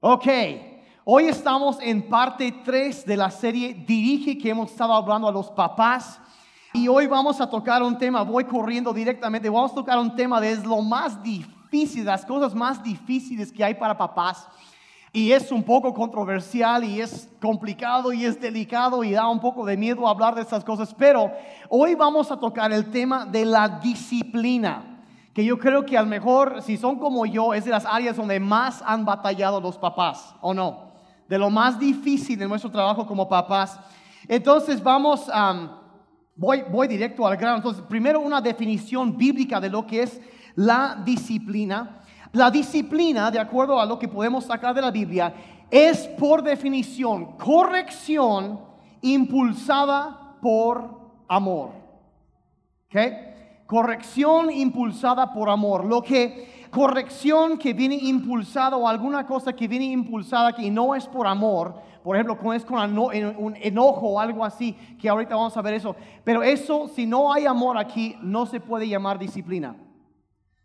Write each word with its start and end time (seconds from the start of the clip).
Ok, 0.00 0.28
hoy 1.02 1.24
estamos 1.24 1.78
en 1.80 2.08
parte 2.08 2.54
3 2.64 3.04
de 3.04 3.16
la 3.16 3.32
serie 3.32 3.74
Dirige 3.74 4.38
que 4.38 4.50
hemos 4.50 4.70
estado 4.70 4.92
hablando 4.92 5.26
a 5.26 5.32
los 5.32 5.50
papás. 5.50 6.20
Y 6.72 6.86
hoy 6.86 7.08
vamos 7.08 7.40
a 7.40 7.50
tocar 7.50 7.82
un 7.82 7.98
tema, 7.98 8.22
voy 8.22 8.44
corriendo 8.44 8.92
directamente, 8.92 9.50
vamos 9.50 9.72
a 9.72 9.74
tocar 9.74 9.98
un 9.98 10.14
tema 10.14 10.40
de 10.40 10.56
lo 10.58 10.82
más 10.82 11.20
difícil, 11.20 12.04
las 12.04 12.24
cosas 12.24 12.54
más 12.54 12.80
difíciles 12.80 13.50
que 13.50 13.64
hay 13.64 13.74
para 13.74 13.98
papás. 13.98 14.46
Y 15.12 15.32
es 15.32 15.50
un 15.50 15.64
poco 15.64 15.92
controversial 15.92 16.84
y 16.84 17.00
es 17.00 17.28
complicado 17.42 18.12
y 18.12 18.24
es 18.24 18.40
delicado 18.40 19.02
y 19.02 19.10
da 19.10 19.26
un 19.26 19.40
poco 19.40 19.66
de 19.66 19.76
miedo 19.76 20.06
hablar 20.06 20.36
de 20.36 20.42
estas 20.42 20.62
cosas. 20.62 20.94
Pero 20.96 21.32
hoy 21.68 21.96
vamos 21.96 22.30
a 22.30 22.38
tocar 22.38 22.72
el 22.72 22.88
tema 22.92 23.26
de 23.26 23.44
la 23.44 23.68
disciplina 23.68 24.97
que 25.38 25.44
yo 25.44 25.56
creo 25.56 25.86
que 25.86 25.96
a 25.96 26.02
lo 26.02 26.08
mejor, 26.08 26.62
si 26.62 26.76
son 26.76 26.98
como 26.98 27.24
yo, 27.24 27.54
es 27.54 27.64
de 27.64 27.70
las 27.70 27.86
áreas 27.86 28.16
donde 28.16 28.40
más 28.40 28.82
han 28.84 29.04
batallado 29.04 29.60
los 29.60 29.78
papás, 29.78 30.34
¿o 30.40 30.52
no? 30.52 30.90
De 31.28 31.38
lo 31.38 31.48
más 31.48 31.78
difícil 31.78 32.36
de 32.36 32.48
nuestro 32.48 32.72
trabajo 32.72 33.06
como 33.06 33.28
papás. 33.28 33.78
Entonces 34.26 34.82
vamos, 34.82 35.30
voy, 36.34 36.64
voy 36.68 36.88
directo 36.88 37.24
al 37.24 37.36
grano. 37.36 37.58
Entonces, 37.58 37.84
primero 37.88 38.18
una 38.18 38.40
definición 38.40 39.16
bíblica 39.16 39.60
de 39.60 39.70
lo 39.70 39.86
que 39.86 40.02
es 40.02 40.20
la 40.56 41.00
disciplina. 41.04 42.00
La 42.32 42.50
disciplina, 42.50 43.30
de 43.30 43.38
acuerdo 43.38 43.80
a 43.80 43.86
lo 43.86 43.96
que 43.96 44.08
podemos 44.08 44.44
sacar 44.44 44.74
de 44.74 44.80
la 44.80 44.90
Biblia, 44.90 45.32
es 45.70 46.08
por 46.18 46.42
definición 46.42 47.36
corrección 47.36 48.58
impulsada 49.02 50.36
por 50.42 51.12
amor. 51.28 51.70
¿Ok? 52.88 53.27
Corrección 53.68 54.50
impulsada 54.50 55.30
por 55.30 55.50
amor. 55.50 55.84
Lo 55.84 56.00
que 56.00 56.68
corrección 56.70 57.58
que 57.58 57.74
viene 57.74 57.96
impulsada 57.96 58.78
o 58.78 58.88
alguna 58.88 59.26
cosa 59.26 59.52
que 59.52 59.68
viene 59.68 59.84
impulsada 59.84 60.54
que 60.54 60.70
no 60.70 60.94
es 60.94 61.06
por 61.06 61.26
amor, 61.26 61.74
por 62.02 62.16
ejemplo, 62.16 62.54
es 62.54 62.64
con 62.64 62.98
un 62.98 63.56
enojo 63.60 64.08
o 64.08 64.20
algo 64.20 64.42
así, 64.42 64.72
que 64.98 65.06
ahorita 65.06 65.36
vamos 65.36 65.54
a 65.54 65.60
ver 65.60 65.74
eso. 65.74 65.94
Pero 66.24 66.42
eso, 66.42 66.88
si 66.88 67.04
no 67.04 67.30
hay 67.30 67.44
amor 67.44 67.76
aquí, 67.76 68.16
no 68.22 68.46
se 68.46 68.58
puede 68.58 68.88
llamar 68.88 69.18
disciplina. 69.18 69.76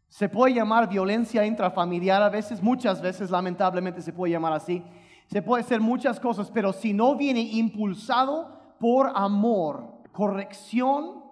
Se 0.08 0.30
puede 0.30 0.54
llamar 0.54 0.88
violencia 0.88 1.46
intrafamiliar 1.46 2.24
a 2.24 2.30
veces, 2.30 2.64
muchas 2.64 3.02
veces 3.02 3.30
lamentablemente 3.30 4.02
se 4.02 4.14
puede 4.14 4.32
llamar 4.32 4.54
así. 4.54 4.82
Se 5.28 5.42
puede 5.42 5.64
hacer 5.64 5.82
muchas 5.82 6.22
cosas, 6.22 6.50
pero 6.50 6.72
si 6.72 6.94
no 6.94 7.18
viene 7.18 7.42
impulsado 7.42 8.62
por 8.80 9.12
amor, 9.14 9.92
corrección 10.14 11.23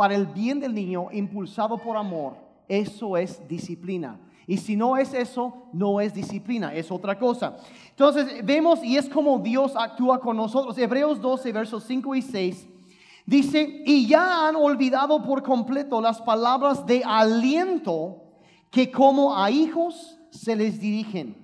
para 0.00 0.14
el 0.14 0.24
bien 0.24 0.58
del 0.60 0.74
niño, 0.74 1.08
impulsado 1.12 1.76
por 1.76 1.94
amor, 1.94 2.32
eso 2.66 3.18
es 3.18 3.46
disciplina. 3.46 4.18
Y 4.46 4.56
si 4.56 4.74
no 4.74 4.96
es 4.96 5.12
eso, 5.12 5.66
no 5.74 6.00
es 6.00 6.14
disciplina, 6.14 6.72
es 6.72 6.90
otra 6.90 7.18
cosa. 7.18 7.58
Entonces 7.90 8.42
vemos 8.42 8.82
y 8.82 8.96
es 8.96 9.10
como 9.10 9.38
Dios 9.40 9.76
actúa 9.76 10.18
con 10.18 10.38
nosotros. 10.38 10.78
Hebreos 10.78 11.20
12, 11.20 11.52
versos 11.52 11.84
5 11.84 12.14
y 12.14 12.22
6. 12.22 12.66
Dice, 13.26 13.82
y 13.84 14.06
ya 14.06 14.48
han 14.48 14.56
olvidado 14.56 15.22
por 15.22 15.42
completo 15.42 16.00
las 16.00 16.22
palabras 16.22 16.86
de 16.86 17.02
aliento 17.04 18.22
que 18.70 18.90
como 18.90 19.36
a 19.36 19.50
hijos 19.50 20.18
se 20.30 20.56
les 20.56 20.80
dirigen. 20.80 21.36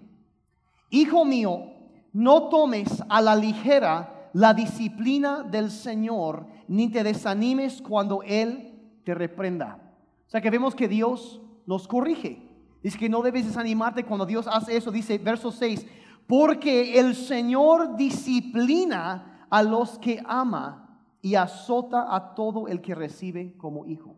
Hijo 0.89 1.27
mío, 1.27 1.75
no 2.15 2.45
tomes 2.45 3.03
a 3.11 3.21
la 3.21 3.37
ligera 3.37 4.31
la 4.33 4.55
disciplina 4.55 5.43
del 5.43 5.71
Señor 5.71 6.56
ni 6.69 6.89
te 6.89 7.03
desanimes 7.03 7.81
cuando 7.83 8.23
Él 8.23 9.01
te 9.05 9.15
reprenda. 9.15 9.95
O 10.27 10.31
sea 10.31 10.41
que 10.41 10.51
vemos 10.51 10.75
que 10.75 10.89
Dios 10.89 11.41
nos 11.67 11.87
corrige. 11.87 12.43
Dice 12.83 12.99
que 12.99 13.09
no 13.09 13.23
debes 13.23 13.47
desanimarte 13.47 14.05
cuando 14.05 14.27
Dios 14.27 14.47
hace 14.47 14.77
eso. 14.77 14.91
Dice 14.91 15.19
verso 15.19 15.51
6, 15.51 15.87
porque 16.27 16.99
el 16.99 17.15
Señor 17.15 17.97
disciplina 17.97 19.47
a 19.51 19.63
los 19.63 19.99
que 19.99 20.23
ama 20.27 20.87
y 21.23 21.35
azota 21.35 22.15
a 22.15 22.35
todo 22.35 22.69
el 22.69 22.81
que 22.81 22.95
recibe 22.95 23.57
como 23.57 23.87
hijo. 23.87 24.17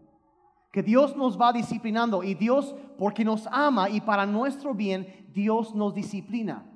Que 0.72 0.82
Dios 0.82 1.16
nos 1.16 1.40
va 1.40 1.52
disciplinando 1.52 2.22
y 2.22 2.34
Dios, 2.34 2.74
porque 2.98 3.24
nos 3.24 3.46
ama 3.50 3.88
y 3.88 4.00
para 4.00 4.26
nuestro 4.26 4.74
bien, 4.74 5.26
Dios 5.32 5.74
nos 5.74 5.94
disciplina. 5.94 6.70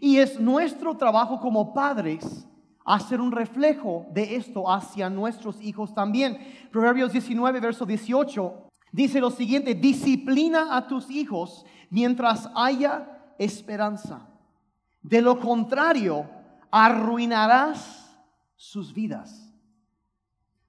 Y 0.00 0.18
es 0.18 0.40
nuestro 0.40 0.96
trabajo 0.96 1.38
como 1.38 1.72
padres 1.72 2.48
hacer 2.84 3.20
un 3.20 3.32
reflejo 3.32 4.06
de 4.12 4.36
esto 4.36 4.70
hacia 4.70 5.08
nuestros 5.08 5.60
hijos 5.62 5.94
también. 5.94 6.38
Proverbios 6.70 7.12
19, 7.12 7.60
verso 7.60 7.86
18, 7.86 8.68
dice 8.92 9.20
lo 9.20 9.30
siguiente, 9.30 9.74
disciplina 9.74 10.76
a 10.76 10.86
tus 10.86 11.10
hijos 11.10 11.64
mientras 11.90 12.48
haya 12.54 13.34
esperanza. 13.38 14.28
De 15.02 15.20
lo 15.20 15.38
contrario, 15.40 16.28
arruinarás 16.70 18.10
sus 18.56 18.92
vidas. 18.92 19.52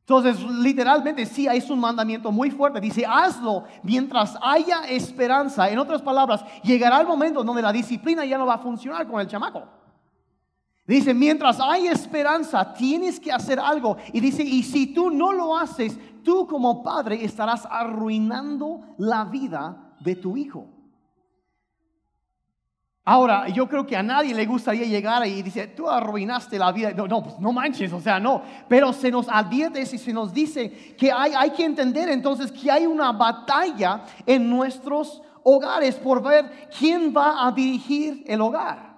Entonces, 0.01 0.43
literalmente 0.43 1.25
sí, 1.25 1.47
es 1.47 1.69
un 1.69 1.79
mandamiento 1.79 2.29
muy 2.29 2.51
fuerte. 2.51 2.81
Dice, 2.81 3.05
hazlo 3.05 3.63
mientras 3.83 4.37
haya 4.41 4.81
esperanza. 4.89 5.69
En 5.69 5.79
otras 5.79 6.01
palabras, 6.01 6.43
llegará 6.61 6.99
el 6.99 7.07
momento 7.07 7.41
donde 7.41 7.61
la 7.61 7.71
disciplina 7.71 8.25
ya 8.25 8.37
no 8.37 8.45
va 8.45 8.55
a 8.55 8.59
funcionar 8.59 9.07
con 9.07 9.21
el 9.21 9.27
chamaco. 9.27 9.63
Dice, 10.85 11.13
mientras 11.13 11.59
hay 11.61 11.87
esperanza, 11.87 12.73
tienes 12.73 13.19
que 13.19 13.31
hacer 13.31 13.59
algo. 13.59 13.97
Y 14.11 14.19
dice, 14.19 14.43
y 14.43 14.63
si 14.63 14.87
tú 14.87 15.09
no 15.09 15.31
lo 15.31 15.57
haces, 15.57 15.97
tú 16.23 16.45
como 16.45 16.83
padre 16.83 17.23
estarás 17.23 17.65
arruinando 17.69 18.81
la 18.97 19.23
vida 19.25 19.95
de 20.01 20.15
tu 20.15 20.35
hijo. 20.35 20.67
Ahora, 23.05 23.49
yo 23.49 23.67
creo 23.67 23.85
que 23.85 23.97
a 23.97 24.03
nadie 24.03 24.33
le 24.33 24.45
gustaría 24.45 24.85
llegar 24.85 25.25
y 25.27 25.41
dice, 25.41 25.67
tú 25.67 25.89
arruinaste 25.89 26.57
la 26.57 26.71
vida. 26.71 26.91
No, 26.91 27.07
no, 27.07 27.21
pues 27.21 27.37
no 27.39 27.51
manches, 27.51 27.91
o 27.91 27.99
sea, 27.99 28.19
no. 28.19 28.41
Pero 28.69 28.93
se 28.93 29.11
nos 29.11 29.27
advierte 29.27 29.81
y 29.81 29.85
se 29.85 30.13
nos 30.13 30.33
dice 30.33 30.95
que 30.97 31.11
hay, 31.11 31.33
hay 31.33 31.51
que 31.51 31.65
entender 31.65 32.09
entonces 32.09 32.51
que 32.51 32.71
hay 32.71 32.85
una 32.85 33.11
batalla 33.11 34.03
en 34.25 34.49
nuestros 34.49 35.21
hogares 35.43 35.95
por 35.95 36.23
ver 36.23 36.69
quién 36.77 37.13
va 37.15 37.45
a 37.45 37.51
dirigir 37.51 38.23
el 38.25 38.39
hogar. 38.39 38.92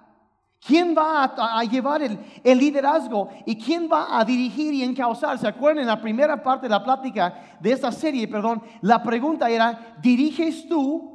¿Quién 0.64 0.94
va 0.96 1.24
a, 1.24 1.64
llevar 1.64 2.02
el, 2.02 2.18
liderazgo 2.58 3.28
y 3.44 3.56
quién 3.56 3.88
va 3.90 4.18
a 4.18 4.24
dirigir 4.24 4.74
y 4.74 4.82
encauzar? 4.82 5.38
¿Se 5.38 5.46
acuerdan 5.46 5.82
en 5.82 5.88
la 5.88 6.00
primera 6.00 6.42
parte 6.42 6.66
de 6.66 6.70
la 6.70 6.82
plática 6.82 7.56
de 7.60 7.72
esta 7.72 7.92
serie, 7.92 8.26
perdón? 8.26 8.62
La 8.80 9.02
pregunta 9.02 9.48
era, 9.48 9.96
¿diriges 10.00 10.66
tú 10.66 11.14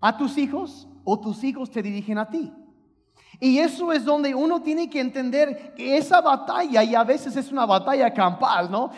a 0.00 0.16
tus 0.16 0.38
hijos 0.38 0.88
o 1.04 1.20
tus 1.20 1.44
hijos 1.44 1.70
te 1.70 1.82
dirigen 1.82 2.18
a 2.18 2.28
ti? 2.28 2.52
Y 3.38 3.58
eso 3.58 3.92
es 3.92 4.04
donde 4.04 4.34
uno 4.34 4.62
tiene 4.62 4.88
que 4.88 5.00
entender 5.00 5.74
que 5.74 5.96
esa 5.96 6.20
batalla, 6.20 6.82
y 6.84 6.94
a 6.94 7.04
veces 7.04 7.36
es 7.36 7.50
una 7.50 7.66
batalla 7.66 8.12
campal, 8.12 8.70
¿no? 8.70 8.90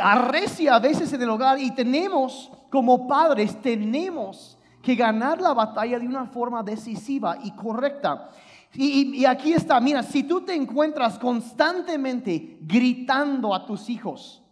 arrecia 0.00 0.76
a 0.76 0.78
veces 0.78 1.12
en 1.12 1.22
el 1.22 1.30
hogar 1.30 1.60
y 1.60 1.70
tenemos, 1.72 2.50
como 2.70 3.06
padres, 3.06 3.60
tenemos 3.60 4.58
que 4.82 4.94
ganar 4.94 5.40
la 5.40 5.54
batalla 5.54 5.98
de 5.98 6.06
una 6.06 6.26
forma 6.26 6.62
decisiva 6.62 7.38
y 7.42 7.52
correcta. 7.52 8.30
Y, 8.74 9.24
aquí 9.26 9.52
está, 9.52 9.78
mira, 9.80 10.02
si 10.02 10.22
tú 10.22 10.40
te 10.40 10.54
encuentras 10.54 11.18
constantemente 11.18 12.56
gritando 12.62 13.54
a 13.54 13.66
tus 13.66 13.90
hijos, 13.90 14.42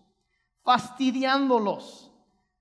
fastidiándolos, 0.63 2.13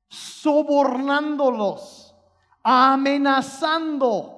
sobornándolos, 0.08 2.16
amenazando, 2.64 4.36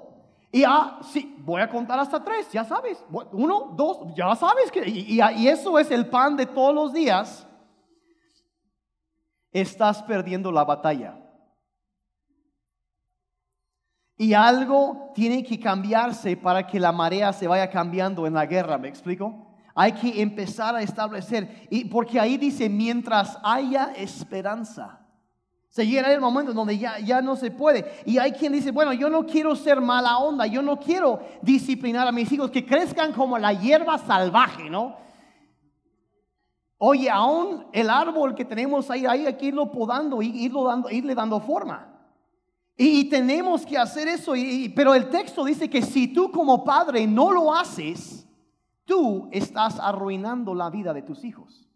y 0.52 0.64
ah, 0.64 1.00
sí, 1.12 1.36
voy 1.40 1.62
a 1.62 1.70
contar 1.70 2.00
hasta 2.00 2.24
tres, 2.24 2.52
ya 2.52 2.66
sabes, 2.66 3.06
uno, 3.31 3.72
dos, 3.75 4.00
ya 4.16 4.36
sabes 4.36 4.72
que, 4.72 4.90
y, 4.90 5.22
y 5.22 5.47
eso 5.47 5.78
es 5.78 5.91
el 5.91 6.08
pan 6.08 6.36
de 6.36 6.47
todos 6.47 6.74
los 6.74 6.91
días, 6.91 7.47
estás 9.52 10.02
perdiendo 10.02 10.52
la 10.52 10.64
batalla. 10.64 11.21
Y 14.22 14.36
algo 14.36 15.09
tiene 15.16 15.44
que 15.44 15.59
cambiarse 15.59 16.38
para 16.38 16.68
que 16.68 16.79
la 16.79 16.91
marea 16.91 17.34
se 17.34 17.47
vaya 17.47 17.72
cambiando 17.72 18.28
en 18.28 18.35
la 18.35 18.46
guerra, 18.46 18.78
¿me 18.78 18.88
explico? 18.88 19.34
Hay 19.73 19.94
que 19.94 20.22
empezar 20.22 20.76
a 20.76 20.84
establecer, 20.84 21.66
y 21.72 21.85
porque 21.85 22.20
ahí 22.20 22.38
dice, 22.38 22.70
mientras 22.70 23.40
haya 23.41 23.94
esperanza. 23.97 25.00
Se 25.70 25.88
llega 25.88 26.14
el 26.14 26.22
momento 26.22 26.53
donde 26.53 26.78
ya, 26.78 27.00
ya 27.00 27.20
no 27.23 27.35
se 27.35 27.50
puede. 27.50 27.91
Y 28.06 28.20
hay 28.20 28.34
quien 28.34 28.53
dice, 28.53 28.70
bueno, 28.70 28.94
yo 28.94 29.09
no 29.09 29.26
quiero 29.26 29.56
ser 29.56 29.82
mala 29.82 30.20
onda, 30.20 30.46
yo 30.46 30.62
no 30.62 30.79
quiero 30.79 31.20
disciplinar 31.41 32.08
a 32.08 32.12
mis 32.12 32.32
hijos 32.32 32.52
que 32.52 32.64
crezcan 32.64 33.14
como 33.14 33.40
la 33.40 33.53
hierba 33.53 33.97
salvaje, 33.97 34.70
¿no? 34.70 34.97
Oye, 36.78 37.09
aún 37.09 37.66
el 37.74 37.90
árbol 37.90 38.35
que 38.35 38.46
tenemos 38.46 38.91
ahí, 38.91 39.03
hay 39.03 39.34
que 39.34 39.47
irlo 39.47 39.72
podando, 39.72 40.22
irlo 40.22 40.66
dando, 40.66 40.91
irle 40.91 41.16
dando 41.16 41.40
forma. 41.40 41.91
Y, 42.78 43.06
tenemos 43.06 43.66
que 43.66 43.78
hacer 43.78 44.08
eso. 44.08 44.34
pero 44.76 44.94
el 44.94 45.09
texto 45.09 45.44
dice 45.44 45.70
que 45.70 45.82
si 45.82 46.08
tú 46.08 46.32
como 46.32 46.64
padre 46.64 47.06
no 47.06 47.32
lo 47.32 47.53
haces, 47.53 48.28
tú 48.85 49.29
estás 49.32 49.79
arruinando 49.79 50.56
la 50.56 50.70
vida 50.70 50.94
de 50.94 51.02
tus 51.02 51.23
hijos. 51.23 51.68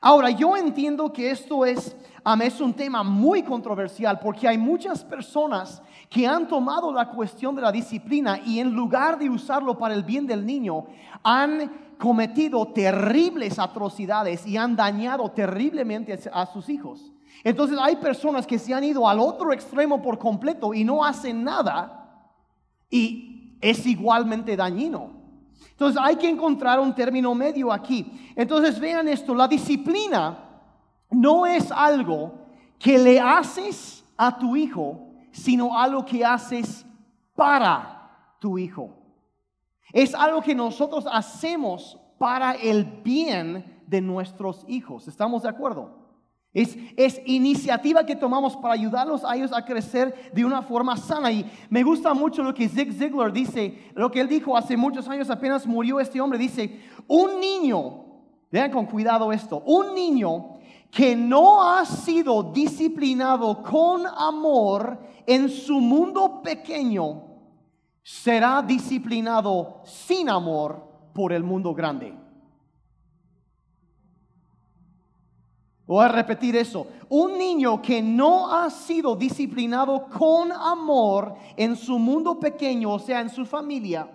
Ahora, 0.00 0.30
yo 0.30 0.56
entiendo 0.56 1.12
que 1.12 1.30
esto 1.30 1.64
es, 1.64 1.96
es 2.40 2.60
un 2.60 2.74
tema 2.74 3.02
muy 3.02 3.42
controversial 3.42 4.20
porque 4.20 4.46
hay 4.46 4.58
muchas 4.58 5.02
personas 5.02 5.82
que 6.10 6.26
han 6.26 6.46
tomado 6.46 6.92
la 6.92 7.08
cuestión 7.08 7.56
de 7.56 7.62
la 7.62 7.72
disciplina 7.72 8.38
y 8.44 8.60
en 8.60 8.72
lugar 8.72 9.18
de 9.18 9.30
usarlo 9.30 9.76
para 9.78 9.94
el 9.94 10.04
bien 10.04 10.26
del 10.26 10.44
niño, 10.44 10.86
han 11.22 11.96
cometido 11.98 12.66
terribles 12.66 13.58
atrocidades 13.58 14.46
y 14.46 14.56
han 14.56 14.76
dañado 14.76 15.30
terriblemente 15.30 16.18
a 16.32 16.46
sus 16.46 16.68
hijos. 16.68 17.12
Entonces 17.44 17.78
hay 17.80 17.96
personas 17.96 18.46
que 18.46 18.58
se 18.58 18.74
han 18.74 18.84
ido 18.84 19.08
al 19.08 19.20
otro 19.20 19.52
extremo 19.52 20.02
por 20.02 20.18
completo 20.18 20.74
y 20.74 20.84
no 20.84 21.04
hacen 21.04 21.44
nada 21.44 22.32
y 22.90 23.58
es 23.60 23.86
igualmente 23.86 24.56
dañino. 24.56 25.10
Entonces 25.70 26.00
hay 26.02 26.16
que 26.16 26.28
encontrar 26.28 26.80
un 26.80 26.94
término 26.94 27.34
medio 27.34 27.72
aquí. 27.72 28.32
Entonces 28.34 28.80
vean 28.80 29.08
esto, 29.08 29.34
la 29.34 29.46
disciplina 29.48 30.38
no 31.10 31.46
es 31.46 31.70
algo 31.70 32.46
que 32.78 32.98
le 32.98 33.20
haces 33.20 34.04
a 34.16 34.38
tu 34.38 34.56
hijo, 34.56 35.12
sino 35.32 35.78
algo 35.78 36.04
que 36.04 36.24
haces 36.24 36.84
para 37.34 38.36
tu 38.40 38.58
hijo. 38.58 38.90
Es 39.92 40.14
algo 40.14 40.42
que 40.42 40.54
nosotros 40.54 41.06
hacemos 41.10 41.98
para 42.18 42.52
el 42.52 42.84
bien 42.84 43.82
de 43.86 44.00
nuestros 44.00 44.64
hijos. 44.66 45.06
¿Estamos 45.08 45.42
de 45.42 45.50
acuerdo? 45.50 46.05
Es, 46.56 47.20
iniciativa 47.26 48.06
que 48.06 48.16
tomamos 48.16 48.56
para 48.56 48.72
ayudarlos 48.72 49.22
a 49.24 49.36
ellos 49.36 49.52
a 49.52 49.62
crecer 49.62 50.32
de 50.32 50.42
una 50.42 50.62
forma 50.62 50.96
sana. 50.96 51.30
Y 51.30 51.44
me 51.68 51.82
gusta 51.82 52.14
mucho 52.14 52.42
lo 52.42 52.54
que 52.54 52.66
Zig 52.66 52.94
Ziglar 52.94 53.30
dice, 53.30 53.90
lo 53.94 54.10
que 54.10 54.20
él 54.20 54.28
dijo 54.28 54.56
hace 54.56 54.74
muchos 54.74 55.06
años, 55.06 55.28
apenas 55.28 55.66
murió 55.66 56.00
este 56.00 56.18
hombre. 56.18 56.38
Dice, 56.38 56.80
un 57.06 57.38
niño, 57.38 58.04
vean 58.50 58.70
con 58.70 58.86
cuidado 58.86 59.32
esto, 59.32 59.62
un 59.66 59.94
niño 59.94 60.54
que 60.90 61.14
no 61.14 61.62
ha 61.62 61.84
sido 61.84 62.42
disciplinado 62.42 63.62
con 63.62 64.06
amor 64.06 64.98
en 65.26 65.50
su 65.50 65.78
mundo 65.78 66.40
pequeño 66.42 67.22
será 68.02 68.62
disciplinado 68.62 69.82
sin 69.84 70.30
amor 70.30 71.10
por 71.12 71.34
el 71.34 71.42
mundo 71.42 71.74
grande. 71.74 72.25
Voy 75.86 76.04
a 76.04 76.08
repetir 76.08 76.56
eso. 76.56 76.86
Un 77.08 77.38
niño 77.38 77.80
que 77.80 78.02
no 78.02 78.52
ha 78.52 78.68
sido 78.70 79.14
disciplinado 79.14 80.08
con 80.08 80.50
amor 80.50 81.34
en 81.56 81.76
su 81.76 81.98
mundo 81.98 82.40
pequeño, 82.40 82.92
o 82.92 82.98
sea, 82.98 83.20
en 83.20 83.30
su 83.30 83.46
familia, 83.46 84.10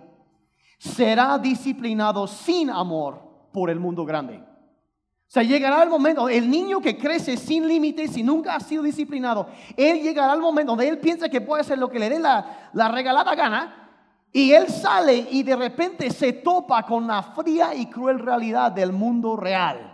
será 0.78 1.38
disciplinado 1.38 2.26
sin 2.26 2.68
amor 2.68 3.48
por 3.52 3.70
el 3.70 3.80
mundo 3.80 4.04
grande. 4.04 4.36
O 4.36 5.34
sea, 5.34 5.42
llegará 5.42 5.82
el 5.82 5.88
momento, 5.88 6.28
el 6.28 6.50
niño 6.50 6.82
que 6.82 6.98
crece 6.98 7.38
sin 7.38 7.66
límites 7.66 8.18
y 8.18 8.22
nunca 8.22 8.54
ha 8.54 8.60
sido 8.60 8.82
disciplinado, 8.82 9.46
él 9.78 10.02
llegará 10.02 10.34
al 10.34 10.40
momento 10.42 10.72
donde 10.72 10.88
él 10.88 10.98
piensa 10.98 11.30
que 11.30 11.40
puede 11.40 11.62
hacer 11.62 11.78
lo 11.78 11.88
que 11.88 11.98
le 11.98 12.10
dé 12.10 12.18
la, 12.18 12.68
la 12.74 12.88
regalada 12.88 13.34
gana 13.34 13.82
y 14.30 14.52
él 14.52 14.68
sale 14.68 15.26
y 15.30 15.42
de 15.42 15.56
repente 15.56 16.10
se 16.10 16.34
topa 16.34 16.82
con 16.82 17.06
la 17.06 17.22
fría 17.22 17.74
y 17.74 17.86
cruel 17.86 18.18
realidad 18.18 18.72
del 18.72 18.92
mundo 18.92 19.36
real. 19.36 19.91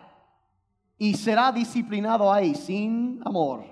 Y 0.98 1.14
será 1.14 1.52
disciplinado 1.52 2.32
ahí 2.32 2.54
sin 2.54 3.20
amor. 3.24 3.64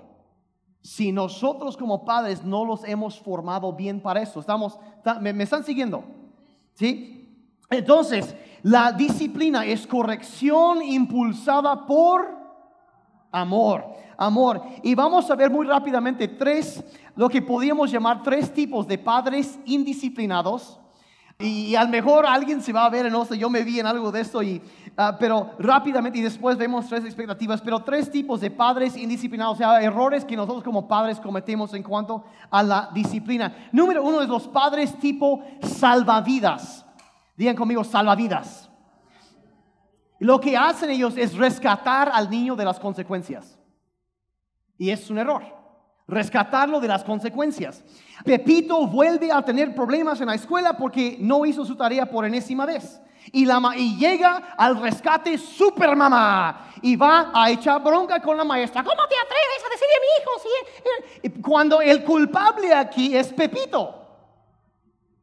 Si 0.81 1.11
nosotros 1.11 1.75
como 1.75 2.05
padres 2.05 2.43
no 2.45 2.63
los 2.63 2.83
hemos 2.85 3.19
formado 3.19 3.73
bien 3.73 3.99
para 4.01 4.21
eso. 4.21 4.39
Estamos, 4.39 4.79
¿me, 5.19 5.43
están 5.43 5.65
siguiendo? 5.65 6.05
¿Sí? 6.73 7.27
Entonces, 7.69 8.33
la 8.63 8.93
disciplina 8.93 9.65
es 9.65 9.85
corrección 9.85 10.81
impulsada 10.81 11.85
por 11.85 12.37
amor. 13.31 13.85
Amor. 14.17 14.61
Y 14.81 14.95
vamos 14.95 15.29
a 15.29 15.35
ver 15.35 15.51
muy 15.51 15.67
rápidamente 15.67 16.27
tres 16.29 16.83
lo 17.15 17.27
que 17.27 17.41
podríamos 17.41 17.91
llamar 17.91 18.23
tres 18.23 18.53
tipos 18.53 18.87
de 18.87 18.97
padres 18.97 19.59
indisciplinados. 19.65 20.79
Y, 21.39 21.75
a 21.75 21.83
lo 21.83 21.89
mejor 21.89 22.25
alguien 22.25 22.61
se 22.61 22.73
va 22.73 22.85
a 22.85 22.89
ver, 22.89 23.11
no 23.11 23.23
sé, 23.23 23.37
yo 23.37 23.47
me 23.47 23.63
vi 23.63 23.79
en 23.79 23.85
algo 23.85 24.11
de 24.11 24.21
esto, 24.21 24.41
y, 24.41 24.59
ah, 24.97 25.17
pero 25.19 25.51
rápidamente 25.59 26.17
y 26.17 26.23
después 26.23 26.57
vemos 26.57 26.87
tres 26.87 27.05
expectativas, 27.05 27.61
pero 27.61 27.83
tres 27.83 28.09
tipos 28.09 28.41
de 28.41 28.49
padres 28.49 28.97
indisciplinados, 28.97 29.53
o 29.53 29.57
sea, 29.59 29.79
errores 29.79 30.25
que 30.25 30.35
nosotros 30.35 30.63
como 30.63 30.87
padres 30.87 31.19
cometemos 31.19 31.75
en 31.75 31.83
cuanto 31.83 32.23
a 32.49 32.63
la 32.63 32.89
disciplina. 32.91 33.69
Número 33.71 34.03
uno 34.03 34.21
es 34.21 34.27
los 34.27 34.47
padres 34.47 34.97
tipo 34.97 35.43
salvavidas. 35.61 36.83
Digan 37.35 37.55
conmigo, 37.55 37.83
salvavidas. 37.83 38.67
Lo 40.17 40.41
que 40.41 40.57
hacen 40.57 40.89
ellos 40.89 41.15
es 41.17 41.37
rescatar 41.37 42.09
al 42.11 42.31
niño 42.31 42.55
de 42.55 42.65
las 42.65 42.79
consecuencias. 42.79 43.59
Y 44.79 44.89
es 44.89 45.07
un 45.11 45.19
error 45.19 45.43
rescatarlo 46.07 46.79
de 46.79 46.87
las 46.87 47.03
consecuencias. 47.03 47.83
Pepito 48.23 48.87
vuelve 48.87 49.31
a 49.31 49.41
tener 49.43 49.75
problemas 49.75 50.19
en 50.21 50.27
la 50.27 50.35
escuela 50.35 50.77
porque 50.77 51.17
no 51.19 51.45
hizo 51.45 51.65
su 51.65 51.75
tarea 51.75 52.05
por 52.09 52.25
enésima 52.25 52.65
vez. 52.65 53.01
Y, 53.31 53.45
la, 53.45 53.59
llega 53.75 54.53
al 54.57 54.79
rescate 54.81 55.37
super 55.37 55.95
mamá 55.95 56.71
y 56.81 56.95
va 56.95 57.31
a 57.33 57.51
echar 57.51 57.83
bronca 57.83 58.21
con 58.21 58.37
la 58.37 58.45
maestra. 58.45 58.83
¿Cómo 58.83 59.01
te 59.07 59.15
atreves 59.15 59.65
a 59.65 59.69
decirle 59.69 59.95
a 59.95 60.01
mi 60.01 61.29
hijo? 61.29 61.33
Si 61.33 61.41
Cuando 61.41 61.81
el 61.81 62.03
culpable 62.03 62.73
aquí 62.73 63.15
es 63.15 63.33
Pepito. 63.33 64.03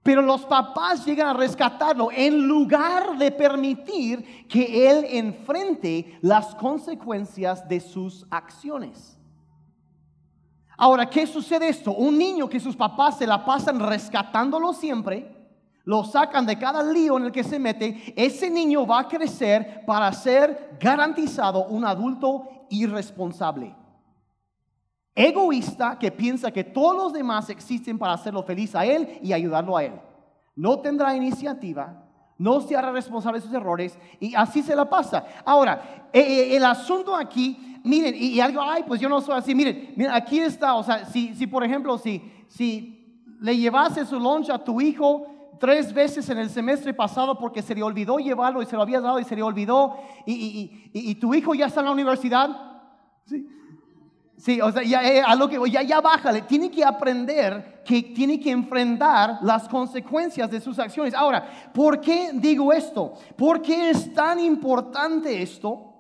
Pero 0.03 0.21
los 0.21 0.45
papás 0.45 1.07
llegan 1.07 1.29
a 1.29 1.33
rescatarlo 1.33 2.11
en 2.13 2.47
lugar 2.47 3.17
de 3.17 3.31
permitir 3.33 4.47
que 4.47 4.91
él 4.91 5.07
enfrente 5.09 6.19
las 6.21 6.55
consecuencias 6.57 7.67
de 7.67 7.81
sus 7.81 8.27
acciones. 8.31 9.19
Ahora, 10.77 11.09
¿qué 11.09 11.27
sucede 11.27 11.69
esto? 11.69 11.93
Un 11.93 12.19
niño 12.19 12.49
que 12.49 12.61
sus 12.61 12.77
papás 12.77 13.19
se 13.19 13.27
la 13.27 13.45
pasan 13.45 13.79
rescatándolo 13.79 14.73
siempre, 14.73 15.31
lo 15.85 16.03
sacan 16.05 16.47
de 16.47 16.59
cada 16.59 16.83
lío 16.83 17.17
en 17.19 17.25
el 17.25 17.33
que 17.33 17.45
se 17.45 17.59
mete, 17.59 18.15
ese 18.17 18.51
niño 18.51 18.87
va 18.87 19.01
a 19.01 19.09
crecer 19.09 19.85
para 19.87 20.13
ser 20.13 20.77
garantizado 20.81 21.67
un 21.67 21.85
adulto 21.85 22.49
irresponsable. 22.71 23.75
Egoísta 25.15 25.97
que 25.99 26.11
piensa 26.11 26.51
que 26.51 26.65
todos 26.65 26.97
los 26.97 27.13
demás 27.13 27.49
existen 27.49 27.99
para 27.99 28.15
hacerlo 28.15 28.43
feliz 28.43 28.75
a 28.75 28.85
él 28.85 29.21
y 29.23 29.33
ayudarlo 29.33 29.77
a 29.77 29.85
él. 29.85 29.93
No 30.57 30.81
tendrá 30.81 31.15
iniciativa, 31.15 32.05
no 32.37 32.61
se 32.61 32.77
hará 32.77 32.91
responsable 32.91 33.39
de 33.39 33.47
sus 33.47 33.55
errores 33.55 33.97
y 34.19 34.35
así 34.35 34.63
se 34.63 34.75
la 34.75 34.89
pasa. 34.89 35.25
Ahora, 35.45 36.09
eh, 36.13 36.21
eh, 36.21 36.57
el 36.57 36.65
asunto 36.65 37.15
aquí 37.15 37.74
miren, 37.85 38.15
y, 38.17 38.41
algo, 38.41 38.61
ay, 38.61 38.83
pues 38.87 39.01
yo 39.01 39.09
no 39.09 39.21
soy 39.21 39.37
así, 39.37 39.55
miren, 39.55 39.93
miren, 39.97 40.13
aquí 40.13 40.41
está, 40.41 40.75
o 40.75 40.83
sea, 40.83 41.05
si, 41.05 41.35
si 41.35 41.47
por 41.47 41.63
ejemplo, 41.63 41.97
si, 41.99 42.23
si 42.49 43.23
le 43.41 43.57
llevase 43.57 44.05
su 44.05 44.19
lunch 44.19 44.51
a 44.51 44.59
tu 44.59 44.81
hijo 44.81 45.27
tres 45.61 45.93
veces 45.93 46.29
en 46.31 46.39
el 46.39 46.51
semestre 46.51 46.93
pasado 46.93 47.39
porque 47.39 47.63
se 47.63 47.75
le 47.75 47.83
olvidó 47.83 48.19
llevarlo 48.19 48.61
y 48.61 48.67
se 48.67 48.75
lo 48.75 48.83
había 48.83 49.01
dado 49.01 49.21
y 49.21 49.25
se 49.25 49.37
le 49.37 49.43
olvidó, 49.43 49.97
y, 50.27 50.33
y, 50.33 50.91
y 50.93 51.15
tu 51.15 51.35
hijo 51.35 51.55
ya 51.55 51.67
está 51.67 51.81
en 51.81 51.87
la 51.87 51.93
universidad, 51.93 52.49
¿sí? 53.27 53.47
Sí, 54.37 54.61
o 54.61 54.71
sea, 54.73 54.83
ya, 54.83 55.03
eh, 55.09 55.23
a 55.25 55.35
lo 55.37 55.49
que 55.49 55.59
ya, 55.71 55.83
ya 55.83 56.01
bájale, 56.01 56.43
tiene 56.43 56.71
que 56.71 56.85
aprender 56.85 57.83
que 57.85 58.03
tiene 58.03 58.41
que 58.41 58.51
enfrentar 58.51 59.39
las 59.43 59.69
consecuencias 59.69 60.51
de 60.51 60.61
sus 60.61 60.79
acciones. 60.79 61.15
Ahora, 61.15 61.71
¿por 61.73 62.01
qué 62.01 62.31
digo 62.35 62.73
esto? 62.73 63.15
¿Por 63.37 63.63
qué 63.63 63.91
es 63.91 64.13
tan 64.13 64.41
importante 64.41 65.41
esto? 65.41 65.94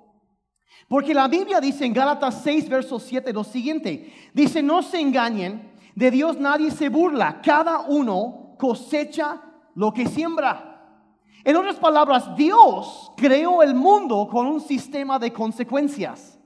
Porque 0.88 1.14
la 1.14 1.28
Biblia 1.28 1.60
dice 1.60 1.84
en 1.84 1.92
Gálatas 1.92 2.42
6, 2.42 2.68
verso 2.68 2.98
7 2.98 3.32
lo 3.32 3.44
siguiente. 3.44 4.12
Dice, 4.32 4.62
no 4.62 4.82
se 4.82 5.00
engañen, 5.00 5.72
de 5.94 6.10
Dios 6.10 6.38
nadie 6.38 6.70
se 6.70 6.88
burla, 6.88 7.40
cada 7.42 7.80
uno 7.80 8.54
cosecha 8.58 9.40
lo 9.74 9.92
que 9.92 10.06
siembra. 10.06 10.70
En 11.44 11.56
otras 11.56 11.76
palabras, 11.76 12.34
Dios 12.36 13.12
creó 13.16 13.62
el 13.62 13.74
mundo 13.74 14.28
con 14.30 14.46
un 14.46 14.60
sistema 14.60 15.18
de 15.18 15.32
consecuencias. 15.32 16.38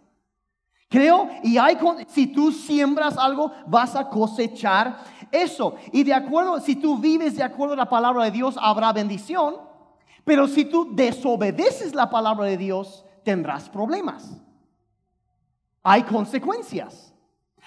Creo, 0.88 1.28
y 1.42 1.58
hay, 1.58 1.76
si 2.08 2.26
tú 2.28 2.50
siembras 2.50 3.18
algo, 3.18 3.52
vas 3.66 3.94
a 3.94 4.08
cosechar 4.08 5.04
eso. 5.30 5.76
Y 5.92 6.02
de 6.02 6.14
acuerdo, 6.14 6.60
si 6.60 6.76
tú 6.76 6.98
vives 6.98 7.36
de 7.36 7.42
acuerdo 7.42 7.74
a 7.74 7.76
la 7.76 7.88
palabra 7.88 8.24
de 8.24 8.30
Dios, 8.30 8.56
habrá 8.58 8.92
bendición. 8.92 9.56
Pero 10.24 10.48
si 10.48 10.64
tú 10.64 10.94
desobedeces 10.94 11.94
la 11.94 12.10
palabra 12.10 12.46
de 12.46 12.56
Dios, 12.56 13.04
tendrás 13.28 13.68
problemas. 13.68 14.40
Hay 15.82 16.02
consecuencias. 16.04 17.14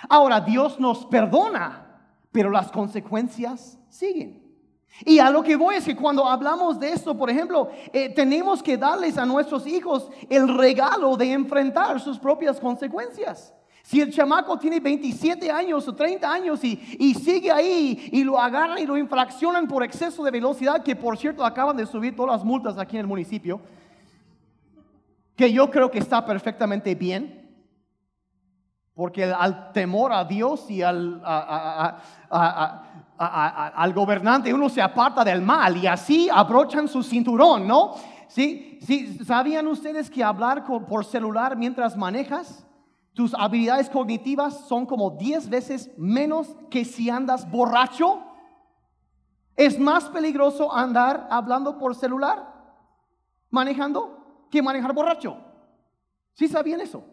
Ahora, 0.10 0.42
Dios 0.42 0.80
nos 0.80 1.06
perdona, 1.06 2.02
pero 2.32 2.50
las 2.50 2.72
consecuencias 2.72 3.78
siguen. 3.88 4.42
Y 5.06 5.20
a 5.20 5.30
lo 5.30 5.44
que 5.44 5.56
voy 5.56 5.76
es 5.76 5.86
que 5.86 5.96
cuando 5.96 6.26
hablamos 6.26 6.80
de 6.80 6.92
esto, 6.92 7.16
por 7.16 7.30
ejemplo, 7.30 7.70
eh, 7.94 8.10
tenemos 8.10 8.64
que 8.64 8.76
darles 8.76 9.20
a 9.20 9.26
nuestros 9.28 9.68
hijos 9.68 10.10
el 10.32 10.48
regalo 10.58 11.16
de 11.16 11.32
enfrentar 11.32 12.00
sus 12.00 12.18
propias 12.18 12.60
consecuencias. 12.60 13.54
Si 13.84 14.02
el 14.02 14.12
chamaco 14.12 14.58
tiene 14.58 14.80
27 14.80 15.52
años 15.52 15.88
o 15.88 15.94
30 15.94 16.32
años 16.32 16.64
y, 16.64 16.98
y, 16.98 17.14
sigue 17.14 17.52
ahí 17.52 18.10
y 18.12 18.24
lo 18.24 18.40
agarran 18.40 18.80
y 18.80 18.88
lo 18.88 18.98
infraccionan 18.98 19.68
por 19.68 19.84
exceso 19.84 20.24
de 20.24 20.32
velocidad, 20.32 20.82
que 20.82 20.96
por 20.96 21.20
cierto 21.20 21.46
acaban 21.46 21.78
de 21.78 21.86
subir 21.86 22.16
todas 22.16 22.38
las 22.38 22.44
multas 22.44 22.80
aquí 22.80 22.96
en 22.96 23.02
el 23.02 23.08
municipio, 23.08 23.62
que 25.42 25.52
yo 25.52 25.72
creo 25.72 25.90
que 25.90 25.98
está 25.98 26.24
perfectamente 26.24 26.94
bien, 26.94 27.66
porque 28.94 29.24
al 29.24 29.72
temor 29.72 30.14
a 30.14 30.24
Dios 30.24 30.70
y 30.70 30.84
al, 30.84 31.20
al 33.18 33.94
gobernante 33.96 34.54
uno 34.54 34.70
se 34.70 34.84
aparta 34.84 35.24
del 35.24 35.42
mal 35.42 35.78
y 35.78 35.88
así 35.88 36.30
abrochan 36.30 36.88
su 36.88 37.02
cinturón, 37.02 37.68
¿no? 37.68 37.96
¿Sí? 38.28 38.78
¿Sí? 38.84 39.18
¿Sabían 39.26 39.66
ustedes 39.66 40.12
que 40.12 40.24
hablar 40.24 40.64
por 40.64 41.06
celular 41.06 41.58
mientras 41.58 41.98
manejas? 41.98 42.64
Tus 43.16 43.34
habilidades 43.34 43.90
cognitivas 43.90 44.68
son 44.68 44.86
como 44.86 45.10
10 45.10 45.50
veces 45.50 45.90
menos 45.98 46.56
que 46.70 46.86
si 46.86 47.10
andas 47.10 47.50
borracho. 47.50 48.22
Es 49.56 49.80
más 49.80 50.08
peligroso 50.10 50.72
andar 50.72 51.28
hablando 51.32 51.80
por 51.80 51.96
celular, 51.96 52.46
manejando, 53.50 54.21
que 54.52 54.62
manejar 54.62 54.94
borracho. 54.94 55.38
¿Sí 56.34 56.48
sabían 56.48 56.82
eso? 56.82 57.04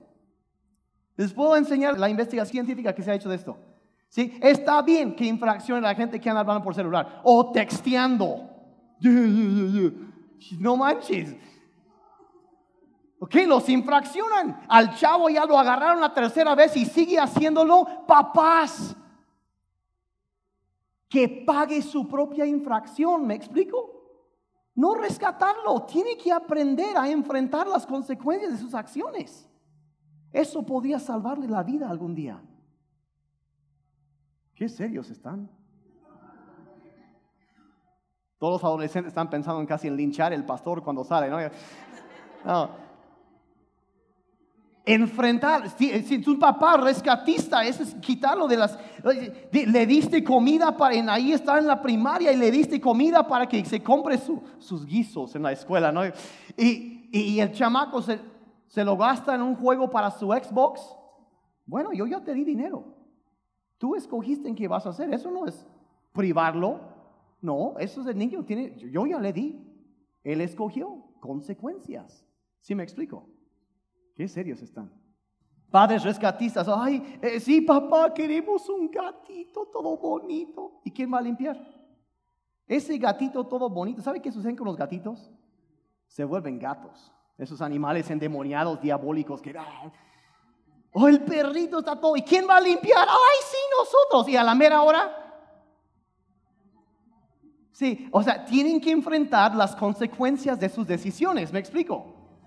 Les 1.16 1.32
puedo 1.32 1.56
enseñar 1.56 1.98
la 1.98 2.08
investigación 2.08 2.66
científica 2.66 2.94
que 2.94 3.02
se 3.02 3.10
ha 3.10 3.14
hecho 3.14 3.28
de 3.28 3.36
esto. 3.36 3.56
¿Sí? 4.08 4.38
Está 4.40 4.82
bien 4.82 5.14
que 5.14 5.24
infraccione 5.24 5.80
la 5.80 5.94
gente 5.94 6.20
que 6.20 6.28
anda 6.28 6.40
hablando 6.40 6.64
por 6.64 6.74
celular 6.74 7.20
o 7.24 7.50
texteando. 7.52 8.50
No 10.58 10.76
manches. 10.76 11.36
Ok, 13.20 13.34
los 13.46 13.68
infraccionan. 13.68 14.64
Al 14.68 14.94
chavo 14.94 15.28
ya 15.28 15.44
lo 15.44 15.58
agarraron 15.58 16.00
la 16.00 16.14
tercera 16.14 16.54
vez 16.54 16.76
y 16.76 16.86
sigue 16.86 17.18
haciéndolo. 17.18 18.06
Papás, 18.06 18.96
que 21.08 21.28
pague 21.46 21.82
su 21.82 22.06
propia 22.06 22.46
infracción, 22.46 23.26
¿me 23.26 23.34
explico? 23.34 23.97
No 24.78 24.94
rescatarlo, 24.94 25.82
tiene 25.86 26.16
que 26.16 26.30
aprender 26.30 26.96
a 26.96 27.10
enfrentar 27.10 27.66
las 27.66 27.84
consecuencias 27.84 28.52
de 28.52 28.58
sus 28.58 28.74
acciones. 28.74 29.50
Eso 30.32 30.64
podría 30.64 31.00
salvarle 31.00 31.48
la 31.48 31.64
vida 31.64 31.90
algún 31.90 32.14
día. 32.14 32.40
¿Qué 34.54 34.68
serios 34.68 35.10
están? 35.10 35.50
Todos 38.38 38.52
los 38.52 38.62
adolescentes 38.62 39.08
están 39.08 39.28
pensando 39.28 39.60
en 39.60 39.66
casi 39.66 39.88
en 39.88 39.96
linchar 39.96 40.32
el 40.32 40.46
pastor 40.46 40.84
cuando 40.84 41.02
sale, 41.02 41.28
¿no? 41.28 41.38
no 42.44 42.87
enfrentar, 44.94 45.68
si, 45.70 46.02
si, 46.02 46.18
tu 46.20 46.38
papá 46.38 46.78
rescatista, 46.78 47.64
eso 47.64 47.82
es 47.82 47.94
quitarlo 47.96 48.48
de 48.48 48.56
las, 48.56 48.78
le 49.52 49.86
diste 49.86 50.24
comida 50.24 50.74
para, 50.76 50.94
en, 50.94 51.10
ahí 51.10 51.32
está 51.32 51.58
en 51.58 51.66
la 51.66 51.82
primaria 51.82 52.32
y 52.32 52.36
le 52.36 52.50
diste 52.50 52.80
comida 52.80 53.26
para 53.26 53.46
que 53.46 53.64
se 53.66 53.82
compre 53.82 54.18
sus 54.58 54.86
guisos 54.86 55.36
en 55.36 55.42
la 55.42 55.52
escuela, 55.52 55.92
¿no? 55.92 56.02
Y, 56.56 57.38
el 57.38 57.52
chamaco 57.52 58.02
se, 58.02 58.18
se 58.66 58.84
lo 58.84 58.96
gasta 58.96 59.34
en 59.34 59.42
un 59.42 59.56
juego 59.56 59.90
para 59.90 60.10
su 60.10 60.28
Xbox. 60.28 60.80
Bueno, 61.64 61.92
yo 61.92 62.06
ya 62.06 62.22
te 62.22 62.34
di 62.34 62.44
dinero. 62.44 62.96
Tú 63.78 63.94
escogiste 63.94 64.48
en 64.48 64.54
qué 64.54 64.68
vas 64.68 64.86
a 64.86 64.90
hacer. 64.90 65.12
Eso 65.12 65.30
no 65.30 65.46
es 65.46 65.66
privarlo. 66.12 66.80
No, 67.40 67.74
eso 67.78 68.00
es 68.02 68.06
el 68.08 68.18
niño. 68.18 68.44
Tiene, 68.44 68.76
yo 68.90 69.06
ya 69.06 69.20
le 69.20 69.32
di. 69.32 69.64
Él 70.24 70.40
escogió 70.40 71.04
consecuencias. 71.20 72.26
¿Sí 72.60 72.74
me 72.74 72.82
explico? 72.82 73.26
Qué 74.18 74.26
serios 74.26 74.60
están. 74.60 74.90
Padres 75.70 76.02
rescatistas, 76.02 76.66
ay, 76.68 77.20
eh, 77.22 77.38
sí, 77.38 77.60
papá, 77.60 78.12
queremos 78.12 78.68
un 78.68 78.90
gatito 78.90 79.66
todo 79.66 79.96
bonito. 79.96 80.80
¿Y 80.84 80.90
quién 80.90 81.14
va 81.14 81.18
a 81.18 81.22
limpiar? 81.22 81.56
Ese 82.66 82.98
gatito 82.98 83.46
todo 83.46 83.70
bonito, 83.70 84.02
¿sabe 84.02 84.20
qué 84.20 84.32
sucede 84.32 84.56
con 84.56 84.66
los 84.66 84.76
gatitos? 84.76 85.30
Se 86.08 86.24
vuelven 86.24 86.58
gatos. 86.58 87.12
Esos 87.36 87.62
animales 87.62 88.10
endemoniados, 88.10 88.80
diabólicos 88.80 89.40
que... 89.40 89.54
Oh, 90.90 91.06
el 91.06 91.20
perrito 91.20 91.78
está 91.78 91.94
todo. 91.94 92.16
¿Y 92.16 92.22
quién 92.22 92.44
va 92.48 92.56
a 92.56 92.60
limpiar? 92.60 93.06
Ay, 93.08 93.38
sí, 93.48 93.56
nosotros. 93.78 94.28
¿Y 94.32 94.36
a 94.36 94.42
la 94.42 94.56
mera 94.56 94.82
hora? 94.82 95.12
Sí, 97.70 98.08
o 98.10 98.20
sea, 98.20 98.44
tienen 98.44 98.80
que 98.80 98.90
enfrentar 98.90 99.54
las 99.54 99.76
consecuencias 99.76 100.58
de 100.58 100.68
sus 100.68 100.88
decisiones. 100.88 101.52
¿Me 101.52 101.60
explico? 101.60 102.04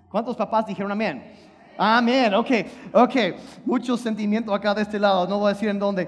¿Cuántos 0.09 0.35
papás 0.35 0.65
dijeron 0.65 0.91
amén? 0.91 1.50
Amén, 1.83 2.31
ok, 2.35 2.51
ok. 2.93 3.15
Mucho 3.65 3.97
sentimiento 3.97 4.53
acá 4.53 4.71
de 4.75 4.83
este 4.83 4.99
lado, 4.99 5.27
no 5.27 5.39
voy 5.39 5.49
a 5.49 5.53
decir 5.53 5.67
en 5.67 5.79
dónde. 5.79 6.07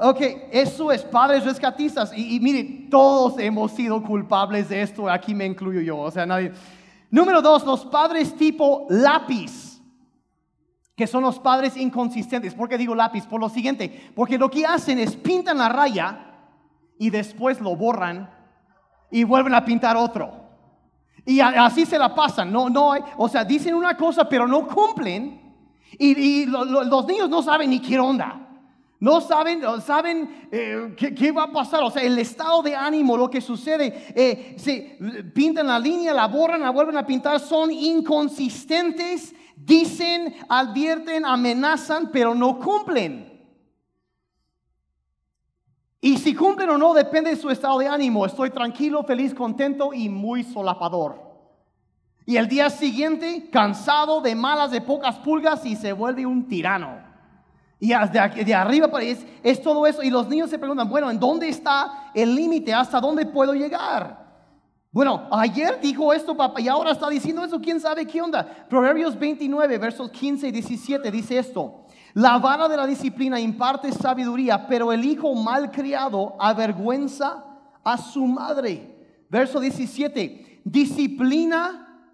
Ok, 0.00 0.20
eso 0.50 0.90
es 0.90 1.04
padres 1.04 1.44
rescatistas. 1.44 2.12
Y, 2.12 2.34
y 2.34 2.40
mire, 2.40 2.88
todos 2.90 3.38
hemos 3.38 3.70
sido 3.70 4.02
culpables 4.02 4.68
de 4.68 4.82
esto, 4.82 5.08
aquí 5.08 5.32
me 5.32 5.46
incluyo 5.46 5.80
yo, 5.80 5.96
o 5.96 6.10
sea, 6.10 6.26
nadie. 6.26 6.50
Número 7.08 7.40
dos, 7.40 7.64
los 7.64 7.86
padres 7.86 8.34
tipo 8.34 8.84
lápiz, 8.90 9.80
que 10.96 11.06
son 11.06 11.22
los 11.22 11.38
padres 11.38 11.76
inconsistentes. 11.76 12.52
¿Por 12.52 12.68
qué 12.68 12.76
digo 12.76 12.96
lápiz? 12.96 13.28
Por 13.28 13.40
lo 13.40 13.48
siguiente, 13.48 14.10
porque 14.12 14.36
lo 14.36 14.50
que 14.50 14.66
hacen 14.66 14.98
es 14.98 15.14
pintan 15.14 15.58
la 15.58 15.68
raya 15.68 16.34
y 16.98 17.10
después 17.10 17.60
lo 17.60 17.76
borran 17.76 18.28
y 19.12 19.22
vuelven 19.22 19.54
a 19.54 19.64
pintar 19.64 19.96
otro. 19.96 20.45
Y 21.26 21.40
así 21.40 21.84
se 21.84 21.98
la 21.98 22.14
pasan, 22.14 22.52
no, 22.52 22.70
no, 22.70 22.94
o 23.16 23.28
sea, 23.28 23.44
dicen 23.44 23.74
una 23.74 23.96
cosa 23.96 24.28
pero 24.28 24.46
no 24.46 24.66
cumplen. 24.66 25.42
Y, 25.98 26.46
los 26.46 27.06
niños 27.06 27.28
no 27.28 27.42
saben 27.42 27.70
ni 27.70 27.80
qué 27.80 27.98
onda. 27.98 28.42
No 28.98 29.20
saben, 29.20 29.60
saben 29.84 30.48
eh, 30.50 30.94
qué, 30.96 31.32
va 31.32 31.44
a 31.44 31.52
pasar. 31.52 31.82
O 31.82 31.90
sea, 31.90 32.02
el 32.02 32.18
estado 32.18 32.62
de 32.62 32.74
ánimo, 32.74 33.16
lo 33.16 33.28
que 33.28 33.40
sucede, 33.40 34.06
eh, 34.14 34.54
se 34.56 34.98
pintan 35.34 35.66
la 35.66 35.78
línea, 35.78 36.14
la 36.14 36.26
borran, 36.28 36.62
la 36.62 36.70
vuelven 36.70 36.96
a 36.96 37.06
pintar, 37.06 37.40
son 37.40 37.70
inconsistentes, 37.70 39.34
dicen, 39.54 40.34
advierten, 40.48 41.26
amenazan, 41.26 42.10
pero 42.10 42.34
no 42.34 42.58
cumplen. 42.58 43.35
Y 46.06 46.18
si 46.18 46.36
cumplen 46.36 46.70
o 46.70 46.78
no 46.78 46.94
depende 46.94 47.30
de 47.30 47.36
su 47.36 47.50
estado 47.50 47.80
de 47.80 47.88
ánimo. 47.88 48.24
Estoy 48.24 48.50
tranquilo, 48.50 49.02
feliz, 49.02 49.34
contento 49.34 49.92
y 49.92 50.08
muy 50.08 50.44
solapador. 50.44 51.20
Y 52.24 52.36
el 52.36 52.46
día 52.46 52.70
siguiente, 52.70 53.50
cansado 53.50 54.20
de 54.20 54.36
malas, 54.36 54.70
de 54.70 54.80
pocas 54.80 55.16
pulgas 55.16 55.66
y 55.66 55.74
se 55.74 55.92
vuelve 55.92 56.24
un 56.24 56.46
tirano. 56.46 56.96
Y 57.80 57.88
de, 57.88 58.44
de 58.44 58.54
arriba 58.54 58.88
es, 59.02 59.26
es 59.42 59.60
todo 59.60 59.84
eso. 59.84 60.00
Y 60.00 60.10
los 60.10 60.28
niños 60.28 60.48
se 60.48 60.60
preguntan, 60.60 60.88
bueno, 60.88 61.10
¿en 61.10 61.18
dónde 61.18 61.48
está 61.48 62.12
el 62.14 62.36
límite? 62.36 62.72
¿Hasta 62.72 63.00
dónde 63.00 63.26
puedo 63.26 63.52
llegar? 63.52 64.26
Bueno, 64.92 65.26
ayer 65.32 65.80
dijo 65.80 66.12
esto 66.12 66.36
papá 66.36 66.60
y 66.60 66.68
ahora 66.68 66.92
está 66.92 67.08
diciendo 67.10 67.44
eso, 67.44 67.60
quién 67.60 67.80
sabe 67.80 68.06
qué 68.06 68.22
onda. 68.22 68.46
Proverbios 68.68 69.18
29, 69.18 69.76
versos 69.78 70.08
15 70.12 70.46
y 70.46 70.52
17 70.52 71.10
dice 71.10 71.36
esto. 71.36 71.85
La 72.16 72.38
vara 72.38 72.66
de 72.66 72.78
la 72.78 72.86
disciplina 72.86 73.38
imparte 73.38 73.92
sabiduría, 73.92 74.66
pero 74.66 74.90
el 74.90 75.04
hijo 75.04 75.34
mal 75.34 75.70
criado 75.70 76.34
avergüenza 76.38 77.44
a 77.84 77.98
su 77.98 78.26
madre. 78.26 79.26
Verso 79.28 79.60
17, 79.60 80.62
disciplina 80.64 82.10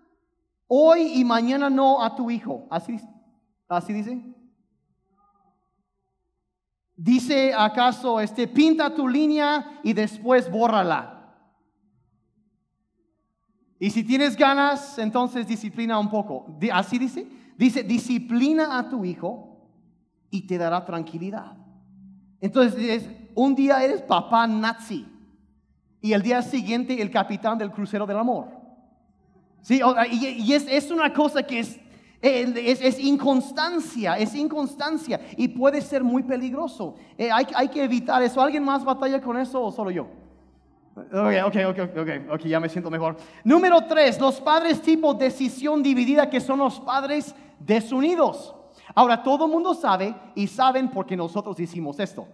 hoy 0.66 1.20
y 1.20 1.24
mañana 1.24 1.70
no 1.70 2.02
a 2.02 2.16
tu 2.16 2.32
hijo. 2.32 2.66
Así, 2.68 2.98
así 3.68 3.92
dice. 3.92 4.20
Dice 6.96 7.54
acaso, 7.56 8.18
este, 8.18 8.48
pinta 8.48 8.92
tu 8.92 9.06
línea 9.06 9.78
y 9.84 9.92
después 9.92 10.50
bórrala. 10.50 11.32
Y 13.78 13.90
si 13.90 14.02
tienes 14.02 14.36
ganas, 14.36 14.98
entonces 14.98 15.46
disciplina 15.46 15.96
un 15.96 16.10
poco. 16.10 16.58
Así 16.72 16.98
dice. 16.98 17.24
Dice, 17.56 17.84
disciplina 17.84 18.76
a 18.76 18.88
tu 18.88 19.04
hijo 19.04 19.51
y 20.32 20.46
te 20.46 20.58
dará 20.58 20.84
tranquilidad. 20.84 21.52
Entonces, 22.40 23.08
un 23.34 23.54
día 23.54 23.84
eres 23.84 24.02
papá 24.02 24.46
nazi 24.46 25.06
y 26.00 26.12
el 26.12 26.22
día 26.22 26.42
siguiente 26.42 27.00
el 27.00 27.10
capitán 27.10 27.58
del 27.58 27.70
crucero 27.70 28.06
del 28.06 28.18
amor. 28.18 28.48
Sí, 29.60 29.80
y, 30.10 30.52
es, 30.52 30.90
una 30.90 31.12
cosa 31.12 31.44
que 31.44 31.60
es, 31.60 31.78
es, 32.20 32.98
inconstancia, 32.98 34.18
es 34.18 34.34
inconstancia 34.34 35.20
y 35.36 35.46
puede 35.48 35.80
ser 35.82 36.02
muy 36.02 36.22
peligroso. 36.22 36.96
Eh, 37.16 37.30
hay, 37.30 37.46
hay, 37.54 37.68
que 37.68 37.84
evitar 37.84 38.22
eso. 38.22 38.40
¿Alguien 38.40 38.64
más 38.64 38.82
batalla 38.84 39.20
con 39.20 39.36
eso 39.36 39.62
o 39.62 39.70
solo 39.70 39.90
yo? 39.90 40.08
Ok, 40.96 41.34
ok, 41.46 41.56
ok, 41.68 41.98
ok, 41.98 42.08
ok, 42.32 42.40
ya 42.46 42.58
me 42.58 42.70
siento 42.70 42.90
mejor. 42.90 43.16
Número 43.44 43.82
tres, 43.82 44.18
los 44.18 44.40
padres 44.40 44.80
tipo 44.80 45.12
decisión 45.12 45.82
dividida 45.82 46.28
que 46.28 46.40
son 46.40 46.58
los 46.58 46.80
padres 46.80 47.34
desunidos. 47.60 48.54
Ahora, 48.94 49.22
todo 49.22 49.46
el 49.46 49.52
mundo 49.52 49.74
sabe 49.74 50.14
y 50.34 50.46
saben 50.46 50.90
porque 50.90 51.16
nosotros 51.16 51.58
hicimos 51.60 51.98
esto, 51.98 52.26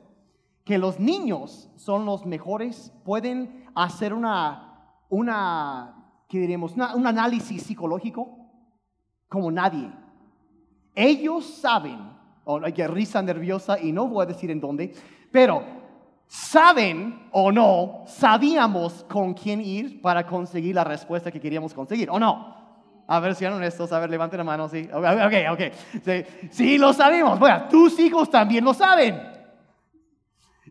que 0.65 0.79
los 0.79 0.99
niños 0.99 1.71
son 1.77 2.05
los 2.05 2.27
mejores, 2.27 2.93
pueden 3.05 3.65
hacer 3.75 4.13
una, 4.13 4.97
una 5.09 5.95
¿qué 6.29 6.39
diremos? 6.39 6.73
un 6.73 7.07
análisis 7.07 7.63
psicológico 7.63 8.37
como 9.29 9.51
nadie. 9.51 9.91
Ellos 10.95 11.45
saben, 11.45 11.99
o 12.45 12.61
hay 12.63 12.73
que 12.73 12.87
risa 12.89 13.23
nerviosa 13.23 13.81
y 13.81 13.93
no 13.93 14.09
voy 14.09 14.25
a 14.25 14.27
decir 14.27 14.51
en 14.51 14.61
dónde, 14.61 14.95
pero 15.31 15.63
saben 16.27 17.29
o 17.33 17.51
no, 17.51 18.03
sabíamos 18.07 19.05
con 19.05 19.33
quién 19.35 19.61
ir 19.61 20.03
para 20.03 20.27
conseguir 20.27 20.75
la 20.75 20.85
respuesta 20.85 21.31
que 21.31 21.41
queríamos 21.41 21.73
conseguir, 21.73 22.11
¿o 22.11 22.19
no? 22.19 22.58
A 23.11 23.21
ver, 23.21 23.35
sean 23.35 23.55
honestos, 23.55 23.91
a 23.91 23.99
ver, 24.01 24.11
levanten 24.11 24.37
la 24.37 24.45
mano, 24.45 24.69
sí. 24.69 24.87
Ok, 24.93 25.03
ok. 25.51 25.61
Sí, 26.05 26.49
sí, 26.51 26.79
lo 26.79 26.93
sabemos. 26.93 27.39
Bueno, 27.39 27.65
tus 27.71 27.99
hijos 27.99 28.31
también 28.31 28.63
lo 28.63 28.75
saben. 28.75 29.19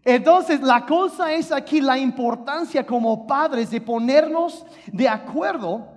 Entonces, 0.05 0.61
la 0.61 0.85
cosa 0.85 1.33
es 1.33 1.51
aquí 1.51 1.81
la 1.81 1.97
importancia 1.97 2.85
como 2.85 3.25
padres 3.25 3.71
de 3.71 3.81
ponernos 3.81 4.63
de 4.85 5.09
acuerdo 5.09 5.87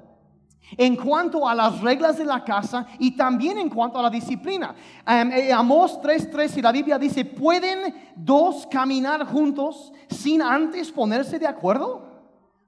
en 0.78 0.96
cuanto 0.96 1.46
a 1.46 1.54
las 1.54 1.78
reglas 1.82 2.16
de 2.16 2.24
la 2.24 2.42
casa 2.42 2.86
y 2.98 3.10
también 3.10 3.58
en 3.58 3.68
cuanto 3.68 3.98
a 3.98 4.02
la 4.02 4.10
disciplina. 4.10 4.74
Um, 5.06 5.30
Amós 5.54 6.00
3.3 6.00 6.56
y 6.56 6.62
la 6.62 6.72
Biblia 6.72 6.98
dice, 6.98 7.22
¿pueden 7.22 7.94
dos 8.16 8.66
caminar 8.66 9.26
juntos 9.26 9.92
sin 10.08 10.40
antes 10.40 10.90
ponerse 10.90 11.38
de 11.38 11.46
acuerdo? 11.46 12.09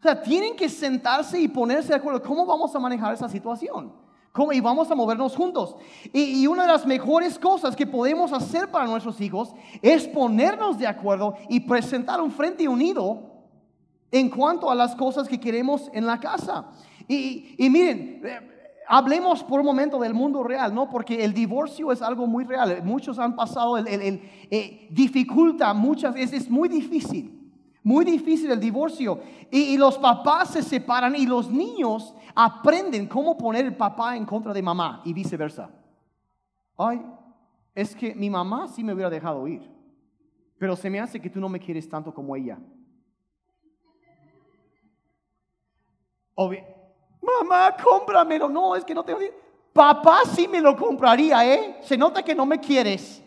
O 0.03 0.05
sea, 0.05 0.21
tienen 0.21 0.57
que 0.57 0.69
sentarse 0.69 1.41
y 1.41 1.47
ponerse 1.47 1.91
de 1.91 1.95
acuerdo. 1.95 2.21
¿Cómo 2.21 2.45
vamos 2.45 2.75
a 2.75 2.81
manejar 2.81 3.15
esa 3.15 3.29
situación? 3.29 3.93
¿Cómo? 4.33 4.53
Y 4.53 4.61
vamos 4.61 4.91
a 4.91 4.97
movernos 4.97 5.37
juntos. 5.37 5.77
Y, 6.13 6.43
y, 6.43 6.47
una 6.49 6.63
de 6.63 6.73
las 6.73 6.85
mejores 6.85 7.39
cosas 7.39 7.77
que 7.77 7.87
podemos 7.87 8.33
hacer 8.33 8.69
para 8.69 8.87
nuestros 8.87 9.21
hijos 9.21 9.55
es 9.81 10.09
ponernos 10.09 10.77
de 10.77 10.89
acuerdo 10.89 11.37
y 11.49 11.61
presentar 11.61 12.21
un 12.21 12.33
frente 12.33 12.67
unido 12.67 13.31
en 14.11 14.29
cuanto 14.29 14.69
a 14.69 14.75
las 14.75 14.97
cosas 14.97 15.29
que 15.29 15.39
queremos 15.39 15.89
en 15.93 16.05
la 16.05 16.19
casa. 16.19 16.67
Y, 17.07 17.55
y 17.57 17.71
miren, 17.71 18.23
eh, 18.25 18.41
hablemos 18.89 19.45
por 19.45 19.61
un 19.61 19.67
momento 19.67 20.01
del 20.01 20.15
mundo 20.15 20.43
real, 20.43 20.75
¿no? 20.75 20.91
Porque 20.91 21.25
el 21.25 21.33
divorcio 21.33 21.93
es 21.93 22.03
algo 22.03 22.27
muy 22.27 22.43
real. 22.43 22.83
Muchos 22.83 23.21
han 23.21 23.37
pasado, 23.37 23.79
el, 23.79 23.87
el, 23.87 24.21
eh, 24.51 24.89
dificulta 24.91 25.73
muchas 25.73 26.13
veces, 26.13 26.43
es 26.43 26.51
muy 26.51 26.69
difícil. 26.69 27.42
Muy 27.83 28.05
difícil 28.05 28.51
el 28.51 28.61
divorcio. 28.61 29.21
Y, 29.51 29.77
los 29.77 29.99
papás 29.99 30.51
se 30.51 30.63
separan 30.63 31.17
y 31.17 31.27
los 31.27 31.51
niños 31.51 32.15
aprenden 32.35 33.07
cómo 33.07 33.37
poner 33.37 33.67
el 33.67 33.77
papá 33.77 34.17
en 34.17 34.25
contra 34.25 34.53
de 34.53 34.63
mamá 34.63 35.03
y 35.05 35.13
viceversa. 35.13 35.71
Ay, 36.79 37.03
es 37.75 37.95
que 37.95 38.15
mi 38.15 38.31
mamá 38.31 38.69
sí 38.69 38.85
me 38.85 38.95
hubiera 38.95 39.11
dejado 39.11 39.47
ir, 39.49 39.69
pero 40.59 40.77
se 40.77 40.89
me 40.89 41.01
hace 41.01 41.21
que 41.21 41.31
tú 41.31 41.41
no 41.41 41.49
me 41.49 41.59
quieres 41.59 41.89
tanto 41.89 42.15
como 42.15 42.37
ella. 42.37 42.59
mamá, 47.41 47.77
cómpramelo. 47.83 48.49
No, 48.49 48.75
es 48.77 48.85
que 48.85 48.95
no 48.95 49.05
tengo. 49.05 49.21
Papá 49.73 50.21
sí 50.35 50.47
me 50.49 50.61
lo 50.61 50.77
compraría, 50.77 51.47
¿eh? 51.47 51.79
Se 51.83 51.97
nota 51.97 52.23
que 52.23 52.35
no 52.35 52.47
me 52.47 52.59
quieres. 52.59 53.23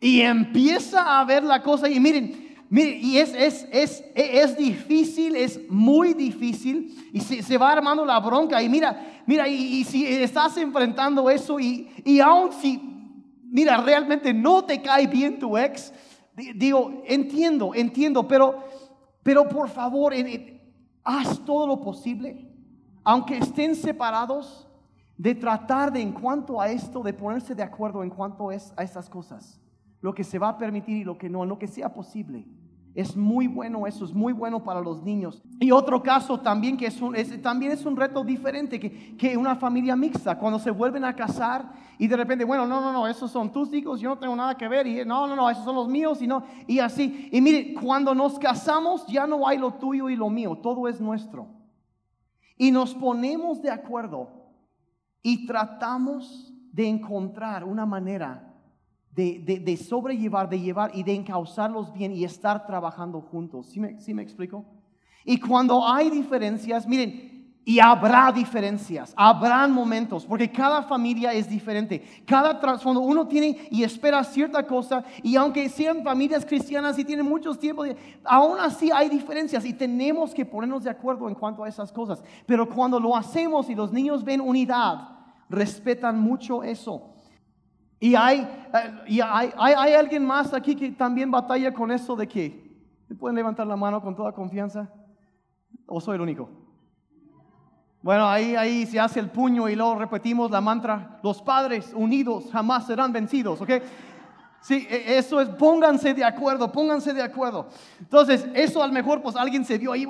Y 0.00 0.20
empieza 0.20 1.20
a 1.20 1.24
ver 1.24 1.44
la 1.44 1.62
cosa 1.62 1.88
y 1.88 2.00
miren, 2.00 2.41
y 2.80 3.18
es, 3.18 3.34
es, 3.34 3.68
es, 3.70 4.04
es, 4.14 4.56
difícil, 4.56 5.36
es 5.36 5.60
muy 5.68 6.14
difícil, 6.14 7.10
y 7.12 7.20
se, 7.20 7.42
se, 7.42 7.58
va 7.58 7.70
armando 7.70 8.02
la 8.04 8.18
bronca, 8.18 8.62
y 8.62 8.68
mira, 8.68 9.22
mira, 9.26 9.46
y, 9.46 9.84
si 9.84 10.06
estás 10.06 10.56
enfrentando 10.56 11.28
eso, 11.28 11.60
y, 11.60 11.90
y 12.02 12.20
aun 12.20 12.50
si, 12.52 12.80
mira, 13.44 13.76
realmente 13.76 14.32
no 14.32 14.64
te 14.64 14.80
cae 14.80 15.06
bien 15.06 15.38
tu 15.38 15.58
ex, 15.58 15.92
digo, 16.54 17.02
entiendo, 17.06 17.74
entiendo, 17.74 18.26
pero, 18.26 18.64
pero 19.22 19.46
por 19.46 19.68
favor, 19.68 20.14
haz 21.04 21.44
todo 21.44 21.66
lo 21.66 21.78
posible, 21.78 22.48
aunque 23.04 23.36
estén 23.36 23.74
separados, 23.74 24.66
de 25.18 25.34
tratar 25.34 25.92
de 25.92 26.00
en 26.00 26.12
cuanto 26.12 26.58
a 26.58 26.70
esto, 26.70 27.02
de 27.02 27.12
ponerse 27.12 27.54
de 27.54 27.62
acuerdo 27.62 28.02
en 28.02 28.08
cuanto 28.08 28.48
a 28.48 28.54
estas 28.54 29.10
cosas, 29.10 29.60
lo 30.00 30.14
que 30.14 30.24
se 30.24 30.38
va 30.38 30.48
a 30.48 30.58
permitir 30.58 30.96
y 30.96 31.04
lo 31.04 31.18
que 31.18 31.28
no, 31.28 31.44
lo 31.44 31.58
que 31.58 31.68
sea 31.68 31.92
posible. 31.92 32.46
Es 32.94 33.16
muy 33.16 33.46
bueno 33.46 33.86
eso, 33.86 34.04
es 34.04 34.12
muy 34.12 34.34
bueno 34.34 34.62
para 34.62 34.80
los 34.80 35.02
niños. 35.02 35.42
Y 35.58 35.70
otro 35.70 36.02
caso 36.02 36.40
también 36.40 36.76
que 36.76 36.86
es 36.86 37.00
un, 37.00 37.16
también 37.40 37.72
es 37.72 37.86
un 37.86 37.96
reto 37.96 38.22
diferente 38.22 38.78
que, 38.78 39.16
que, 39.16 39.36
una 39.36 39.56
familia 39.56 39.96
mixta, 39.96 40.38
cuando 40.38 40.58
se 40.58 40.70
vuelven 40.70 41.04
a 41.04 41.16
casar 41.16 41.72
y 41.98 42.06
de 42.06 42.16
repente, 42.16 42.44
bueno, 42.44 42.66
no, 42.66 42.82
no, 42.82 42.92
no, 42.92 43.06
esos 43.06 43.30
son 43.30 43.50
tus 43.50 43.72
hijos, 43.72 43.98
yo 44.00 44.10
no 44.10 44.18
tengo 44.18 44.36
nada 44.36 44.56
que 44.56 44.68
ver, 44.68 44.86
y 44.86 45.04
no, 45.06 45.26
no, 45.26 45.34
no, 45.34 45.48
esos 45.48 45.64
son 45.64 45.76
los 45.76 45.88
míos, 45.88 46.20
y, 46.20 46.26
no, 46.26 46.44
y 46.66 46.80
así. 46.80 47.30
Y 47.32 47.40
mire, 47.40 47.72
cuando 47.74 48.14
nos 48.14 48.38
casamos 48.38 49.06
ya 49.06 49.26
no 49.26 49.48
hay 49.48 49.56
lo 49.56 49.72
tuyo 49.74 50.10
y 50.10 50.16
lo 50.16 50.28
mío, 50.28 50.58
todo 50.62 50.86
es 50.86 51.00
nuestro. 51.00 51.48
Y 52.58 52.70
nos 52.70 52.94
ponemos 52.94 53.62
de 53.62 53.70
acuerdo 53.70 54.28
y 55.22 55.46
tratamos 55.46 56.52
de 56.72 56.88
encontrar 56.88 57.64
una 57.64 57.86
manera 57.86 58.51
de, 59.14 59.76
sobrellevar, 59.76 60.48
de 60.48 60.60
llevar 60.60 60.90
y 60.94 61.02
de 61.02 61.14
encauzarlos 61.14 61.92
bien 61.92 62.12
y 62.12 62.24
estar 62.24 62.66
trabajando 62.66 63.20
juntos. 63.20 63.66
¿Sí 63.66 63.80
me, 63.80 64.00
¿Sí 64.00 64.14
me 64.14 64.22
explico? 64.22 64.64
Y 65.24 65.38
cuando 65.38 65.86
hay 65.86 66.10
diferencias, 66.10 66.86
miren, 66.86 67.32
y 67.64 67.78
habrá 67.78 68.32
diferencias, 68.32 69.14
habrán 69.16 69.70
momentos, 69.70 70.26
porque 70.26 70.50
cada 70.50 70.82
familia 70.82 71.32
es 71.32 71.48
diferente. 71.48 72.02
Cada 72.26 72.58
trasfondo, 72.58 73.00
uno 73.00 73.28
tiene 73.28 73.68
y 73.70 73.84
espera 73.84 74.24
cierta 74.24 74.66
cosa, 74.66 75.04
y 75.22 75.36
aunque 75.36 75.68
sean 75.68 76.02
familias 76.02 76.44
cristianas 76.44 76.98
y 76.98 77.04
tienen 77.04 77.24
muchos 77.24 77.58
tiempos, 77.60 77.88
aún 78.24 78.58
así 78.58 78.90
hay 78.90 79.08
diferencias 79.08 79.64
y 79.64 79.72
tenemos 79.72 80.34
que 80.34 80.44
ponernos 80.44 80.82
de 80.82 80.90
acuerdo 80.90 81.28
en 81.28 81.36
cuanto 81.36 81.62
a 81.62 81.68
esas 81.68 81.92
cosas. 81.92 82.24
Pero 82.46 82.68
cuando 82.68 82.98
lo 82.98 83.16
hacemos 83.16 83.70
y 83.70 83.76
los 83.76 83.92
niños 83.92 84.24
ven 84.24 84.40
unidad, 84.40 85.10
respetan 85.48 86.18
mucho 86.18 86.64
eso. 86.64 87.14
Y 88.02 88.16
hay, 88.16 88.40
eh, 88.40 89.02
y 89.06 89.20
hay, 89.20 89.52
hay, 89.56 89.94
alguien 89.94 90.26
más 90.26 90.52
aquí 90.52 90.74
que 90.74 90.90
también 90.90 91.30
batalla 91.30 91.72
con 91.72 91.92
eso 91.92 92.16
de 92.16 92.26
que, 92.26 92.68
¿me 93.06 93.14
pueden 93.14 93.36
levantar 93.36 93.64
la 93.64 93.76
mano 93.76 94.02
con 94.02 94.16
toda 94.16 94.32
confianza? 94.32 94.90
¿O 95.86 96.00
soy 96.00 96.16
el 96.16 96.22
único? 96.22 96.50
Bueno, 98.02 98.28
ahí, 98.28 98.56
ahí 98.56 98.86
se 98.86 98.98
hace 98.98 99.20
el 99.20 99.30
puño 99.30 99.68
y 99.68 99.76
luego 99.76 99.94
repetimos 99.94 100.50
la 100.50 100.60
mantra, 100.60 101.20
los 101.22 101.40
padres 101.42 101.92
unidos 101.94 102.46
jamás 102.50 102.88
serán 102.88 103.12
vencidos, 103.12 103.60
¿ok? 103.60 103.70
Sí, 104.62 104.84
e, 104.90 105.16
eso 105.18 105.40
es, 105.40 105.48
pónganse 105.50 106.12
de 106.12 106.24
acuerdo, 106.24 106.72
pónganse 106.72 107.14
de 107.14 107.22
acuerdo. 107.22 107.68
Entonces, 108.00 108.48
eso 108.52 108.82
a 108.82 108.88
lo 108.88 108.92
mejor 108.92 109.22
pues 109.22 109.36
alguien 109.36 109.64
se 109.64 109.78
vio 109.78 109.92
ahí, 109.92 110.04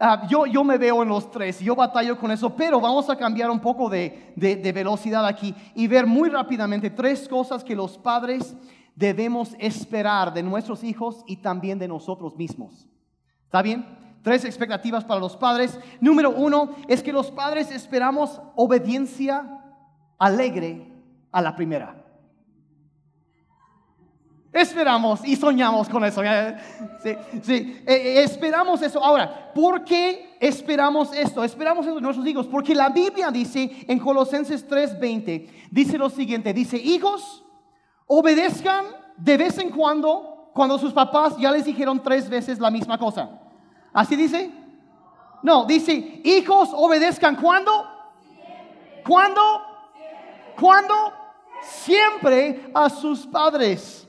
Ah, 0.00 0.28
yo, 0.28 0.46
yo 0.46 0.62
me 0.62 0.78
veo 0.78 1.02
en 1.02 1.08
los 1.08 1.28
tres, 1.28 1.58
yo 1.58 1.74
batallo 1.74 2.16
con 2.16 2.30
eso, 2.30 2.54
pero 2.54 2.80
vamos 2.80 3.10
a 3.10 3.16
cambiar 3.16 3.50
un 3.50 3.58
poco 3.58 3.88
de, 3.90 4.32
de, 4.36 4.72
velocidad 4.72 5.26
aquí 5.26 5.52
y 5.74 5.88
ver 5.88 6.06
muy 6.06 6.28
rápidamente 6.28 6.88
tres 6.88 7.28
cosas 7.28 7.64
que 7.64 7.74
los 7.74 7.98
padres 7.98 8.54
debemos 8.94 9.56
esperar 9.58 10.32
de 10.32 10.44
nuestros 10.44 10.84
hijos 10.84 11.24
y 11.26 11.38
también 11.38 11.80
de 11.80 11.88
nosotros 11.88 12.36
mismos. 12.36 12.88
¿Está 13.46 13.60
bien? 13.60 13.84
Tres 14.22 14.44
expectativas 14.44 15.04
para 15.04 15.18
los 15.18 15.36
padres. 15.36 15.80
Número 16.00 16.30
uno 16.30 16.76
es 16.86 17.02
que 17.02 17.12
los 17.12 17.32
padres 17.32 17.72
esperamos 17.72 18.40
obediencia 18.54 19.64
alegre 20.16 20.92
a 21.32 21.42
la 21.42 21.56
primera. 21.56 21.97
Esperamos 24.52 25.20
y 25.26 25.36
soñamos 25.36 25.88
con 25.88 26.04
eso. 26.04 26.22
Sí, 27.02 27.14
sí, 27.42 27.82
e, 27.86 27.94
e, 27.94 28.22
esperamos 28.22 28.80
eso. 28.80 29.02
Ahora, 29.02 29.52
¿por 29.54 29.84
qué 29.84 30.36
esperamos 30.40 31.12
esto? 31.14 31.44
Esperamos 31.44 31.84
eso 31.84 31.96
de 31.96 32.00
nuestros 32.00 32.26
hijos. 32.26 32.46
Porque 32.46 32.74
la 32.74 32.88
Biblia 32.88 33.30
dice 33.30 33.84
en 33.86 33.98
Colosenses 33.98 34.66
3:20, 34.66 35.68
dice 35.70 35.98
lo 35.98 36.08
siguiente, 36.08 36.54
dice, 36.54 36.78
hijos, 36.78 37.44
obedezcan 38.06 38.86
de 39.18 39.36
vez 39.36 39.58
en 39.58 39.70
cuando 39.70 40.50
cuando 40.54 40.78
sus 40.78 40.92
papás 40.92 41.36
ya 41.36 41.52
les 41.52 41.66
dijeron 41.66 42.02
tres 42.02 42.28
veces 42.28 42.58
la 42.58 42.70
misma 42.70 42.98
cosa. 42.98 43.30
¿Así 43.92 44.16
dice? 44.16 44.50
No, 45.42 45.66
dice, 45.66 46.20
hijos, 46.24 46.70
obedezcan 46.72 47.36
cuando? 47.36 47.86
¿Cuándo? 49.06 49.40
¿Cuándo? 50.58 50.94
Siempre 51.62 52.70
a 52.74 52.90
sus 52.90 53.26
padres 53.26 54.07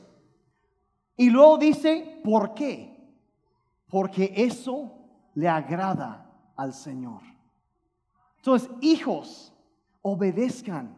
y 1.20 1.30
luego 1.30 1.58
dice, 1.58 2.22
¿por 2.24 2.54
qué? 2.54 2.98
Porque 3.90 4.32
eso 4.38 4.90
le 5.36 5.50
agrada 5.50 6.32
al 6.56 6.74
Señor. 6.74 7.20
Entonces, 8.38 8.70
hijos, 8.80 9.52
obedezcan 10.02 10.96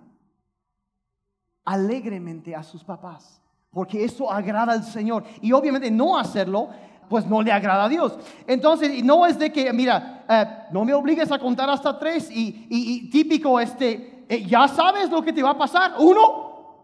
alegremente 1.65 2.55
a 2.55 2.61
sus 2.61 2.83
papás, 2.83 3.41
porque 3.71 4.03
eso 4.03 4.31
agrada 4.31 4.73
al 4.73 4.83
Señor. 4.83 5.23
Y 5.41 5.53
obviamente 5.53 5.89
no 5.89 6.15
hacerlo, 6.15 6.69
pues 7.09 7.25
no 7.25 7.41
le 7.41 7.51
agrada 7.51 7.85
a 7.85 7.89
Dios. 7.89 8.15
Entonces, 8.45 9.03
no 9.03 9.25
es 9.25 9.39
de 9.39 9.51
que, 9.51 9.73
mira, 9.73 10.23
eh, 10.29 10.67
no 10.71 10.85
me 10.85 10.93
obligues 10.93 11.31
a 11.31 11.39
contar 11.39 11.67
hasta 11.67 11.97
tres 11.97 12.29
y, 12.31 13.09
típico, 13.09 13.59
este, 13.59 14.23
eh, 14.29 14.45
ya 14.45 14.67
sabes 14.67 15.09
lo 15.09 15.23
que 15.23 15.33
te 15.33 15.41
va 15.41 15.49
a 15.49 15.57
pasar. 15.57 15.95
Uno, 15.97 16.75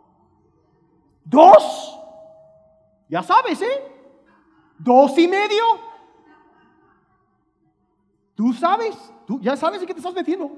dos, 1.23 1.96
ya 3.09 3.23
sabes, 3.23 3.61
¿eh? 3.61 3.91
Dos 4.77 5.17
y 5.17 5.27
medio. 5.27 5.63
Tú 8.35 8.53
sabes, 8.53 8.95
tú 9.25 9.39
ya 9.41 9.55
sabes 9.55 9.81
en 9.81 9.87
qué 9.87 9.93
te 9.93 9.99
estás 9.99 10.13
metiendo. 10.13 10.51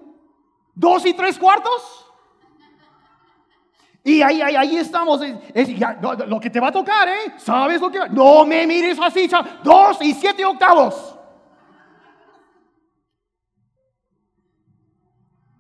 Dos 0.76 1.06
y 1.06 1.14
tres 1.14 1.38
cuartos. 1.40 2.06
Y 4.04 4.22
ahí, 4.22 4.42
ahí, 4.42 4.56
ahí 4.56 4.78
estamos. 4.78 5.22
lo 6.28 6.40
que 6.40 6.50
te 6.50 6.60
va 6.60 6.68
a 6.68 6.72
tocar, 6.72 7.08
¿eh? 7.08 7.34
¿Sabes 7.38 7.80
lo 7.80 7.92
que 7.92 8.00
va? 8.00 8.08
No 8.08 8.46
me 8.46 8.66
mires 8.66 9.00
así, 9.00 9.30
dos 9.64 10.02
y 10.02 10.14
siete 10.14 10.44
octavos. 10.44 11.18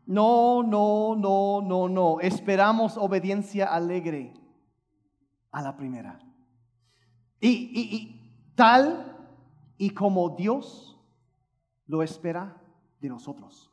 No, 0.05 0.63
no, 0.63 1.15
no, 1.15 1.61
no, 1.61 1.87
no. 1.87 2.19
Esperamos 2.19 2.97
obediencia 2.97 3.67
alegre 3.67 4.33
a 5.51 5.61
la 5.61 5.77
primera. 5.77 6.19
Y, 7.41 8.19
tal 8.55 9.15
y 9.77 9.91
como 9.91 10.29
Dios 10.31 10.97
lo 11.87 12.03
espera 12.03 12.61
de 12.99 13.09
nosotros. 13.09 13.71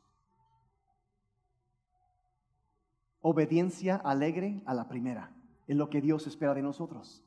Obediencia 3.19 3.97
alegre 3.97 4.61
a 4.65 4.73
la 4.73 4.87
primera. 4.87 5.33
Es 5.67 5.75
lo 5.75 5.89
que 5.89 5.99
Dios 5.99 6.27
espera 6.27 6.53
de 6.53 6.61
nosotros. 6.61 7.23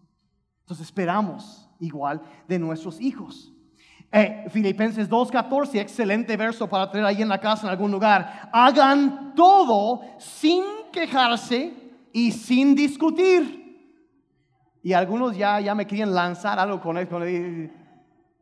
Entonces 0.62 0.86
esperamos 0.86 1.68
igual 1.78 2.22
de 2.48 2.58
nuestros 2.58 3.00
hijos. 3.00 3.52
Eh, 4.12 4.46
Filipenses 4.48 5.08
2.14, 5.08 5.78
excelente 5.78 6.36
verso 6.36 6.68
para 6.68 6.90
traer 6.90 7.06
ahí 7.06 7.22
en 7.22 7.28
la 7.28 7.38
casa 7.38 7.66
en 7.66 7.70
algún 7.72 7.90
lugar. 7.90 8.50
Hagan 8.52 9.34
todo 9.34 10.00
sin 10.18 10.64
quejarse 10.90 11.72
y 12.12 12.32
sin 12.32 12.74
discutir. 12.74 13.59
Y 14.82 14.92
algunos 14.92 15.36
ya, 15.36 15.60
ya 15.60 15.74
me 15.74 15.86
querían 15.86 16.14
lanzar 16.14 16.58
algo 16.58 16.80
con 16.80 16.96
esto. 16.98 17.18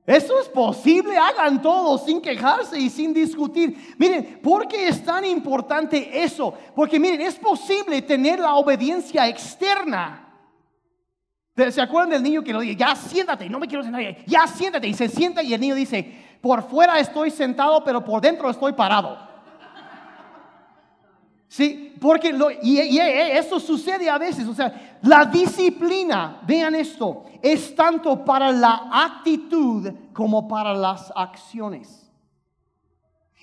Eso 0.07 0.41
es 0.41 0.49
posible, 0.49 1.19
hagan 1.19 1.61
todo 1.61 1.99
sin 1.99 2.23
quejarse 2.23 2.79
y 2.79 2.89
sin 2.89 3.13
discutir. 3.13 3.95
Miren, 3.99 4.41
¿por 4.43 4.67
qué 4.67 4.89
es 4.89 5.05
tan 5.05 5.25
importante 5.25 6.23
eso? 6.23 6.55
Porque 6.75 6.99
miren, 6.99 7.21
es 7.21 7.35
posible 7.35 8.01
tener 8.01 8.39
la 8.39 8.55
obediencia 8.55 9.29
externa. 9.29 10.25
¿Se 11.55 11.83
acuerdan 11.83 12.11
del 12.11 12.23
niño 12.23 12.43
que 12.43 12.53
lo 12.53 12.61
dice, 12.61 12.77
ya 12.77 12.95
siéntate, 12.95 13.51
no 13.51 13.59
me 13.59 13.67
quiero 13.67 13.83
sentar, 13.83 14.25
ya 14.25 14.47
siéntate? 14.47 14.89
Y 14.89 14.95
se 14.95 15.09
sienta 15.09 15.43
y 15.43 15.53
el 15.53 15.61
niño 15.61 15.75
dice, 15.75 16.39
por 16.41 16.63
fuera 16.63 16.99
estoy 17.01 17.31
sentado, 17.31 17.85
pero 17.85 18.03
por 18.03 18.23
dentro 18.23 18.49
estoy 18.49 18.73
parado. 18.73 19.28
Sí, 21.49 21.95
porque 21.99 22.39
y, 22.63 22.79
esto 22.79 23.59
sucede 23.59 24.09
a 24.11 24.19
veces, 24.19 24.47
o 24.47 24.55
sea, 24.55 24.99
la 25.03 25.25
disciplina, 25.25 26.43
vean 26.47 26.75
esto, 26.75 27.25
es 27.41 27.75
tanto 27.75 28.23
para 28.23 28.53
la 28.53 28.91
actitud 28.93 29.91
como 30.13 30.47
para 30.47 30.75
las 30.75 31.11
acciones. 31.17 32.11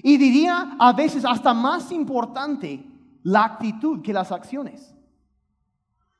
Y 0.03 0.17
diría 0.17 0.75
a 0.77 0.93
veces 0.93 1.25
hasta 1.25 1.53
más 1.53 1.91
importante 1.91 2.85
la 3.23 3.43
actitud 3.43 4.03
que 4.03 4.13
las 4.13 4.31
acciones. 4.31 4.93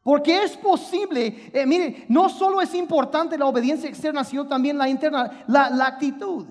Porque 0.02 0.44
es 0.44 0.58
posible, 0.58 1.52
eh, 1.54 1.66
miren, 1.68 2.06
no 2.10 2.30
solo 2.30 2.62
es 2.62 2.74
importante 2.74 3.38
la 3.38 3.46
obediencia 3.46 3.90
externa, 3.90 4.24
sino 4.24 4.48
también 4.48 4.78
la 4.78 4.90
interna, 4.90 5.44
la 5.48 5.86
actitud. 5.86 6.48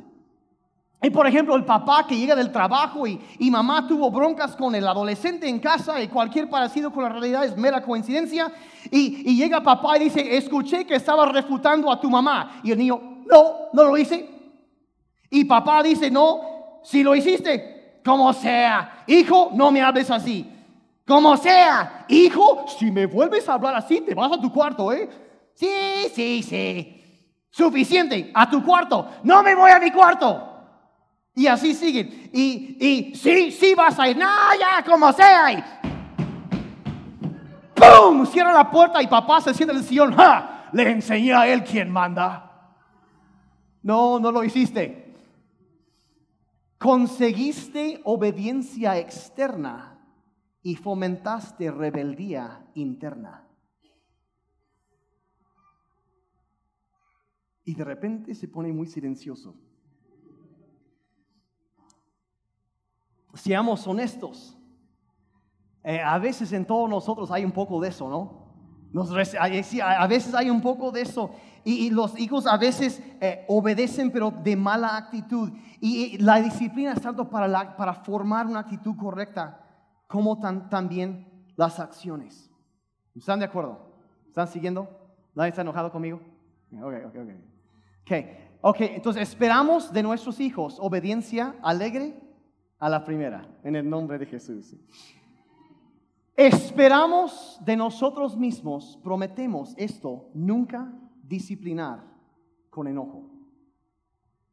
Y 1.04 1.10
por 1.10 1.26
ejemplo, 1.26 1.54
el 1.54 1.66
papá 1.66 2.06
que 2.06 2.16
llega 2.16 2.34
del 2.34 2.50
trabajo 2.50 3.06
y, 3.06 3.20
y, 3.38 3.50
mamá 3.50 3.86
tuvo 3.86 4.10
broncas 4.10 4.56
con 4.56 4.74
el 4.74 4.88
adolescente 4.88 5.46
en 5.46 5.58
casa 5.58 6.00
y 6.00 6.08
cualquier 6.08 6.48
parecido 6.48 6.90
con 6.90 7.02
la 7.02 7.10
realidad 7.10 7.44
es 7.44 7.54
mera 7.58 7.82
coincidencia. 7.82 8.50
Y, 8.90 9.30
y 9.30 9.36
llega 9.36 9.62
papá 9.62 9.98
y 9.98 10.04
dice, 10.04 10.34
escuché 10.34 10.86
que 10.86 10.94
estaba 10.94 11.26
refutando 11.26 11.92
a 11.92 12.00
tu 12.00 12.08
mamá. 12.08 12.60
Y 12.62 12.72
el 12.72 12.78
niño, 12.78 13.22
no, 13.30 13.68
no 13.74 13.84
lo 13.84 13.98
hice. 13.98 14.26
Y 15.28 15.44
papá 15.44 15.82
dice, 15.82 16.10
no, 16.10 16.80
si 16.82 17.02
lo 17.02 17.14
hiciste, 17.14 18.00
como 18.02 18.32
sea. 18.32 19.04
Hijo, 19.06 19.50
no 19.52 19.70
me 19.70 19.82
hables 19.82 20.10
así. 20.10 20.50
Como 21.06 21.36
sea. 21.36 22.06
Hijo, 22.08 22.64
si 22.78 22.90
me 22.90 23.04
vuelves 23.04 23.46
a 23.46 23.54
hablar 23.54 23.74
así, 23.74 24.00
te 24.00 24.14
vas 24.14 24.32
a 24.32 24.40
tu 24.40 24.50
cuarto, 24.50 24.90
¿eh? 24.90 25.10
Sí, 25.52 26.08
sí, 26.14 26.42
sí. 26.42 27.26
Suficiente, 27.50 28.30
a 28.32 28.48
tu 28.48 28.64
cuarto. 28.64 29.06
No 29.22 29.42
me 29.42 29.54
voy 29.54 29.70
a 29.70 29.78
mi 29.78 29.90
cuarto. 29.90 30.53
Y 31.34 31.46
así 31.46 31.74
siguen. 31.74 32.30
Y, 32.32 32.76
y 32.80 33.14
sí, 33.14 33.50
sí 33.50 33.74
vas 33.74 33.98
a 33.98 34.08
ir. 34.08 34.16
No, 34.16 34.26
ya, 34.58 34.84
como 34.84 35.12
sea. 35.12 35.52
Y 35.52 35.64
¡Pum! 37.74 38.24
Cierra 38.26 38.52
la 38.52 38.70
puerta 38.70 39.02
y 39.02 39.06
papá 39.08 39.40
se 39.40 39.52
siente 39.52 39.72
en 39.72 39.78
el 39.78 39.84
sillón. 39.84 40.14
¡Ja! 40.14 40.68
Le 40.72 40.90
enseñé 40.90 41.34
a 41.34 41.46
él 41.46 41.64
quién 41.64 41.90
manda. 41.90 42.76
No, 43.82 44.18
no 44.20 44.30
lo 44.30 44.44
hiciste. 44.44 45.14
Conseguiste 46.78 48.00
obediencia 48.04 48.98
externa 48.98 49.98
y 50.62 50.76
fomentaste 50.76 51.70
rebeldía 51.70 52.66
interna. 52.74 53.48
Y 57.64 57.74
de 57.74 57.84
repente 57.84 58.34
se 58.34 58.48
pone 58.48 58.72
muy 58.72 58.86
silencioso. 58.86 59.63
Seamos 63.34 63.86
honestos. 63.86 64.56
Eh, 65.82 66.00
a 66.00 66.18
veces 66.18 66.52
en 66.52 66.64
todos 66.64 66.88
nosotros 66.88 67.30
hay 67.30 67.44
un 67.44 67.52
poco 67.52 67.80
de 67.80 67.88
eso, 67.88 68.08
¿no? 68.08 68.44
a 68.96 70.06
veces 70.06 70.34
hay 70.34 70.50
un 70.50 70.60
poco 70.60 70.90
de 70.90 71.02
eso. 71.02 71.30
Y, 71.64 71.90
los 71.90 72.18
hijos 72.18 72.46
a 72.46 72.58
veces 72.58 73.02
eh, 73.20 73.44
obedecen, 73.48 74.10
pero 74.10 74.30
de 74.30 74.54
mala 74.54 74.96
actitud. 74.96 75.50
Y, 75.80 76.18
la 76.18 76.40
disciplina 76.40 76.92
es 76.92 77.00
tanto 77.00 77.28
para, 77.28 77.76
para 77.76 77.94
formar 77.94 78.46
una 78.46 78.60
actitud 78.60 78.94
correcta, 78.96 79.60
como 80.06 80.38
también 80.68 81.52
las 81.56 81.80
acciones. 81.80 82.50
¿Están 83.14 83.38
de 83.38 83.46
acuerdo? 83.46 83.94
¿Están 84.28 84.46
siguiendo? 84.48 84.88
¿Nadie 85.34 85.50
está 85.50 85.62
enojado 85.62 85.90
conmigo? 85.90 86.20
Ok, 86.72 86.94
ok, 87.06 87.16
ok. 87.16 87.30
Okay. 88.02 88.58
ok, 88.60 88.76
entonces 88.80 89.22
esperamos 89.22 89.90
de 89.90 90.02
nuestros 90.02 90.38
hijos 90.38 90.76
obediencia 90.78 91.54
alegre 91.62 92.23
a 92.84 92.88
la 92.90 93.02
primera, 93.02 93.48
en 93.62 93.76
el 93.76 93.88
nombre 93.88 94.18
de 94.18 94.26
Jesús. 94.26 94.76
Esperamos 96.36 97.58
de 97.64 97.78
nosotros 97.78 98.36
mismos, 98.36 99.00
prometemos 99.02 99.72
esto, 99.78 100.28
nunca 100.34 100.92
disciplinar 101.22 102.04
con 102.68 102.86
enojo. 102.86 103.30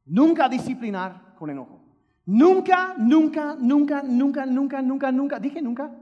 Nunca 0.06 0.48
disciplinar 0.48 1.36
con 1.36 1.50
enojo. 1.50 1.84
Nunca, 2.26 2.96
nunca, 2.98 3.58
nunca, 3.60 4.02
nunca, 4.02 4.46
nunca, 4.46 4.82
nunca, 4.82 5.12
nunca, 5.12 5.38
dije 5.38 5.62
nunca. 5.62 5.94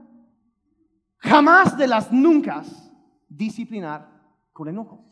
Jamás 1.16 1.76
de 1.76 1.88
las 1.88 2.12
nunca 2.12 2.62
disciplinar 3.28 4.08
con 4.52 4.68
enojo. 4.68 5.04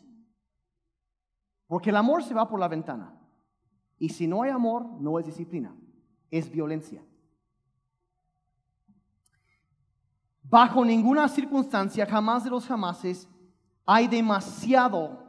Porque 1.67 1.89
el 1.89 1.97
amor 1.97 2.23
se 2.23 2.33
va 2.33 2.47
por 2.47 2.61
la 2.61 2.69
ventana. 2.69 3.13
Y 3.97 4.07
si 4.07 4.25
no 4.25 4.43
hay 4.43 4.51
amor, 4.51 4.85
no 5.01 5.19
es 5.19 5.25
disciplina, 5.25 5.75
es 6.31 6.49
violencia. 6.49 7.03
Bajo 10.49 10.83
ninguna 10.83 11.27
circunstancia, 11.27 12.07
jamás 12.07 12.43
de 12.43 12.49
los 12.49 12.65
jamases, 12.65 13.29
hay 13.85 14.07
demasiado, 14.07 15.23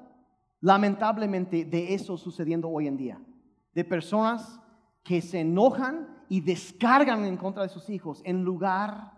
lamentablemente, 0.61 1.65
de 1.65 1.93
eso 1.93 2.17
sucediendo 2.17 2.71
hoy 2.71 2.87
en 2.87 2.97
día. 2.97 3.21
De 3.75 3.85
personas 3.85 4.59
que 5.03 5.21
se 5.21 5.41
enojan 5.41 6.25
y 6.29 6.41
descargan 6.41 7.25
en 7.27 7.37
contra 7.37 7.63
de 7.63 7.69
sus 7.69 7.91
hijos 7.91 8.23
en 8.25 8.45
lugar 8.45 9.13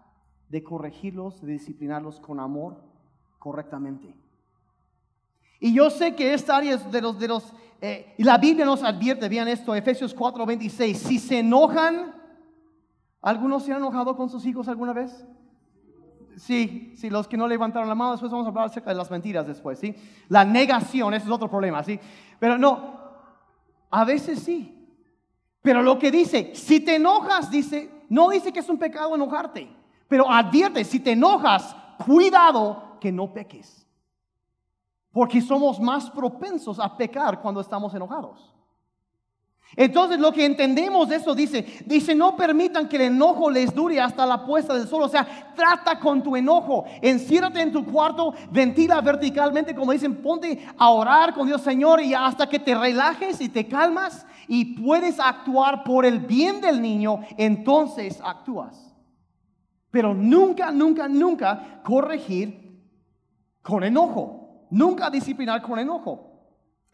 de 0.48 0.64
corregirlos, 0.64 1.40
de 1.40 1.52
disciplinarlos 1.52 2.18
con 2.18 2.40
amor 2.40 2.82
correctamente. 3.38 4.14
Y 5.60 5.72
yo 5.72 5.88
sé 5.88 6.16
que 6.16 6.34
esta 6.34 6.56
área 6.56 6.74
es 6.74 6.90
de 6.90 7.00
los, 7.00 7.18
de 7.18 7.28
los, 7.28 7.54
eh, 7.80 8.14
la 8.18 8.38
Biblia 8.38 8.64
nos 8.64 8.82
advierte, 8.82 9.28
vean 9.28 9.46
esto, 9.46 9.74
Efesios 9.74 10.16
4:26, 10.16 10.94
si 10.94 11.18
se 11.20 11.38
enojan, 11.38 12.12
¿algunos 13.20 13.62
se 13.62 13.72
han 13.72 13.78
enojado 13.78 14.16
con 14.16 14.28
sus 14.28 14.44
hijos 14.44 14.66
alguna 14.66 14.92
vez? 14.92 15.24
Sí, 16.36 16.94
sí, 16.96 17.10
los 17.10 17.28
que 17.28 17.36
no 17.36 17.46
levantaron 17.46 17.88
la 17.88 17.94
mano, 17.94 18.12
después 18.12 18.32
vamos 18.32 18.46
a 18.46 18.48
hablar 18.48 18.66
acerca 18.66 18.90
de 18.90 18.96
las 18.96 19.10
mentiras 19.10 19.46
después, 19.46 19.78
¿sí? 19.78 19.94
La 20.28 20.44
negación, 20.44 21.14
ese 21.14 21.26
es 21.26 21.30
otro 21.32 21.48
problema, 21.48 21.82
¿sí? 21.82 21.98
Pero 22.38 22.58
no, 22.58 23.00
a 23.90 24.04
veces 24.04 24.40
sí. 24.40 24.78
Pero 25.60 25.82
lo 25.82 25.98
que 25.98 26.10
dice, 26.10 26.52
si 26.54 26.80
te 26.80 26.96
enojas, 26.96 27.50
dice, 27.50 28.06
no 28.08 28.30
dice 28.30 28.52
que 28.52 28.60
es 28.60 28.68
un 28.68 28.78
pecado 28.78 29.14
enojarte, 29.14 29.68
pero 30.08 30.30
advierte, 30.30 30.84
si 30.84 31.00
te 31.00 31.12
enojas, 31.12 31.76
cuidado 32.04 32.98
que 33.00 33.12
no 33.12 33.32
peques. 33.32 33.86
Porque 35.12 35.40
somos 35.40 35.78
más 35.78 36.10
propensos 36.10 36.78
a 36.78 36.96
pecar 36.96 37.40
cuando 37.40 37.60
estamos 37.60 37.94
enojados. 37.94 38.51
Entonces 39.76 40.18
lo 40.18 40.32
que 40.32 40.44
entendemos 40.44 41.08
de 41.08 41.16
eso 41.16 41.34
dice, 41.34 41.64
dice, 41.86 42.14
no 42.14 42.36
permitan 42.36 42.88
que 42.88 42.96
el 42.96 43.02
enojo 43.02 43.50
les 43.50 43.74
dure 43.74 44.00
hasta 44.00 44.26
la 44.26 44.44
puesta 44.44 44.74
del 44.74 44.86
sol. 44.86 45.02
O 45.02 45.08
sea, 45.08 45.52
trata 45.54 45.98
con 45.98 46.22
tu 46.22 46.36
enojo, 46.36 46.84
enciérrate 47.00 47.60
en 47.60 47.72
tu 47.72 47.84
cuarto, 47.84 48.34
ventila 48.50 49.00
verticalmente, 49.00 49.74
como 49.74 49.92
dicen, 49.92 50.22
ponte 50.22 50.66
a 50.76 50.90
orar 50.90 51.32
con 51.32 51.46
Dios 51.46 51.62
Señor 51.62 52.02
y 52.02 52.12
hasta 52.14 52.48
que 52.48 52.58
te 52.58 52.74
relajes 52.74 53.40
y 53.40 53.48
te 53.48 53.66
calmas 53.66 54.26
y 54.48 54.82
puedes 54.82 55.18
actuar 55.18 55.84
por 55.84 56.04
el 56.04 56.18
bien 56.20 56.60
del 56.60 56.82
niño, 56.82 57.20
entonces 57.38 58.20
actúas. 58.22 58.92
Pero 59.90 60.14
nunca, 60.14 60.70
nunca, 60.70 61.08
nunca 61.08 61.80
corregir 61.84 62.62
con 63.62 63.84
enojo. 63.84 64.66
Nunca 64.70 65.10
disciplinar 65.10 65.60
con 65.60 65.78
enojo. 65.78 66.31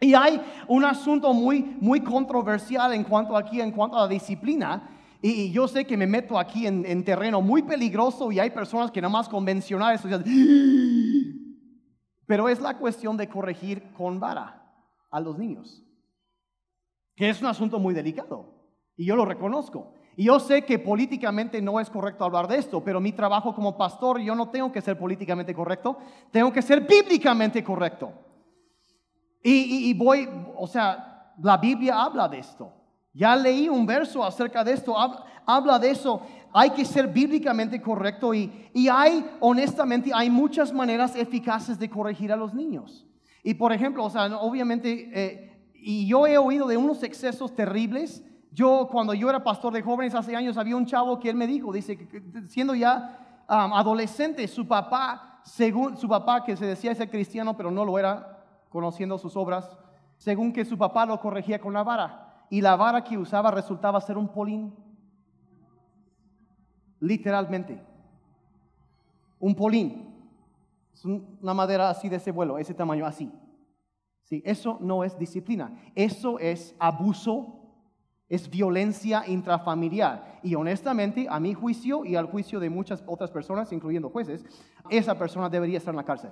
Y 0.01 0.15
hay 0.15 0.41
un 0.69 0.85
asunto 0.85 1.33
muy, 1.33 1.77
muy 1.81 2.01
controversial 2.01 2.93
en 2.95 3.05
cuanto 3.05 3.37
aquí, 3.37 3.61
en 3.61 3.73
cuanto 3.73 3.97
a 3.97 4.03
la 4.03 4.09
disciplina. 4.09 4.91
Y, 5.21 5.51
yo 5.51 5.67
sé 5.67 5.85
que 5.85 5.97
me 5.97 6.07
meto 6.07 6.39
aquí 6.39 6.67
en, 6.67 7.05
terreno 7.05 7.41
muy 7.41 7.63
peligroso 7.63 8.31
y 8.31 8.39
hay 8.39 8.51
personas 8.51 8.91
que 8.93 9.01
nada 9.01 9.13
más 9.13 9.29
convencionales, 9.29 10.01
pero 12.27 12.49
es 12.49 12.61
la 12.61 12.79
cuestión 12.79 13.17
de 13.17 13.29
corregir 13.29 13.93
con 13.95 14.21
vara 14.21 14.63
a 15.11 15.19
los 15.19 15.37
niños, 15.37 15.83
que 17.17 17.31
es 17.31 17.41
un 17.41 17.49
asunto 17.49 17.81
muy 17.81 17.95
delicado 17.95 18.55
y 18.97 19.07
yo 19.07 19.17
lo 19.17 19.25
reconozco. 19.25 19.95
Y 20.17 20.25
yo 20.25 20.39
sé 20.41 20.65
que 20.65 20.79
políticamente 20.81 21.63
no 21.63 21.79
es 21.79 21.89
correcto 21.89 22.25
hablar 22.25 22.49
de 22.49 22.59
esto, 22.59 22.83
pero 22.83 23.01
mi 23.01 23.13
trabajo 23.13 23.55
como 23.55 23.77
pastor, 23.77 24.21
yo 24.21 24.35
no 24.35 24.51
tengo 24.51 24.71
que 24.71 24.81
ser 24.81 24.99
políticamente 24.99 25.55
correcto, 25.55 25.97
tengo 26.33 26.53
que 26.53 26.61
ser 26.61 26.81
bíblicamente 26.81 27.63
correcto. 27.63 28.13
Y, 29.43 29.95
voy, 29.95 30.29
o 30.57 30.67
sea, 30.67 31.33
la 31.41 31.57
Biblia 31.57 32.03
habla 32.03 32.29
de 32.29 32.39
esto. 32.39 32.73
Ya 33.13 33.35
leí 33.37 33.69
un 33.69 33.87
verso 33.87 34.25
acerca 34.25 34.63
de 34.63 34.73
esto, 34.73 34.95
habla 35.47 35.79
de 35.79 35.91
eso. 35.91 36.23
Hay 36.53 36.71
que 36.71 36.85
ser 36.85 37.09
bíblicamente 37.09 37.81
correcto 37.81 38.35
y, 38.35 38.71
y 38.75 38.89
hay, 38.89 39.25
honestamente, 39.41 40.11
hay 40.15 40.31
muchas 40.31 40.73
maneras 40.73 41.15
eficaces 41.17 41.79
de 41.79 41.89
corregir 41.89 42.33
a 42.33 42.37
los 42.37 42.55
niños. 42.55 43.07
Y 43.43 43.55
por 43.55 43.73
ejemplo, 43.73 44.05
o 44.05 44.11
sea, 44.11 44.27
obviamente, 44.39 45.11
eh, 45.13 45.49
y 45.75 46.07
yo 46.07 46.27
he 46.27 46.37
oído 46.37 46.67
de 46.67 46.77
unos 46.77 47.03
excesos 47.03 47.55
terribles. 47.55 48.23
Yo, 48.53 48.89
cuando 48.91 49.15
yo 49.15 49.31
era 49.31 49.45
pastor 49.45 49.73
de 49.73 49.83
jóvenes 49.83 50.15
hace 50.15 50.35
años, 50.35 50.57
había 50.57 50.77
un 50.77 50.87
chavo 50.87 51.19
que 51.21 51.31
él 51.31 51.37
me 51.37 51.47
dijo, 51.47 51.73
dice, 51.73 51.99
siendo 52.49 52.75
ya 52.75 53.45
adolescente, 53.47 54.47
su 54.49 54.67
papá, 54.67 55.41
según 55.45 55.97
su 55.97 56.09
papá, 56.09 56.45
que 56.45 56.57
se 56.57 56.67
decía 56.67 56.95
ser 56.95 57.11
cristiano, 57.11 57.57
pero 57.57 57.71
no 57.71 57.85
lo 57.85 57.99
era, 57.99 58.38
conociendo 58.69 59.19
sus 59.19 59.37
obras, 59.37 59.79
según 60.17 60.53
que 60.53 60.65
su 60.65 60.77
papá 60.77 61.07
lo 61.07 61.21
corregía 61.21 61.61
con 61.61 61.73
la 61.73 61.83
vara 61.83 62.47
y 62.51 62.61
la 62.61 62.77
vara 62.77 63.05
que 63.05 63.19
usaba 63.19 63.51
resultaba 63.51 64.01
ser 64.01 64.17
un 64.17 64.29
polín. 64.29 64.75
Literalmente. 67.01 67.81
Un 69.39 69.55
polín. 69.55 70.09
Es 70.93 71.05
una 71.05 71.55
madera 71.55 71.91
así 71.91 72.09
de 72.09 72.17
ese 72.17 72.33
vuelo, 72.33 72.59
ese 72.59 72.75
tamaño 72.75 73.07
así. 73.07 73.31
Sí, 74.25 74.43
eso 74.45 74.79
no 74.81 75.05
es 75.05 75.19
disciplina. 75.19 75.81
Eso 75.95 76.39
es 76.39 76.75
abuso, 76.79 77.61
es 78.29 78.51
violencia 78.51 79.23
intrafamiliar. 79.27 80.41
Y 80.43 80.55
honestamente, 80.55 81.27
a 81.31 81.39
mi 81.39 81.55
juicio 81.55 82.05
y 82.05 82.17
al 82.17 82.27
juicio 82.27 82.61
de 82.61 82.69
muchas 82.69 83.03
otras 83.07 83.31
personas, 83.31 83.73
incluyendo 83.73 84.11
jueces, 84.11 84.45
esa 84.91 85.17
persona 85.17 85.49
debería 85.49 85.79
estar 85.79 85.93
en 85.93 85.97
la 85.97 86.05
cárcel. 86.05 86.31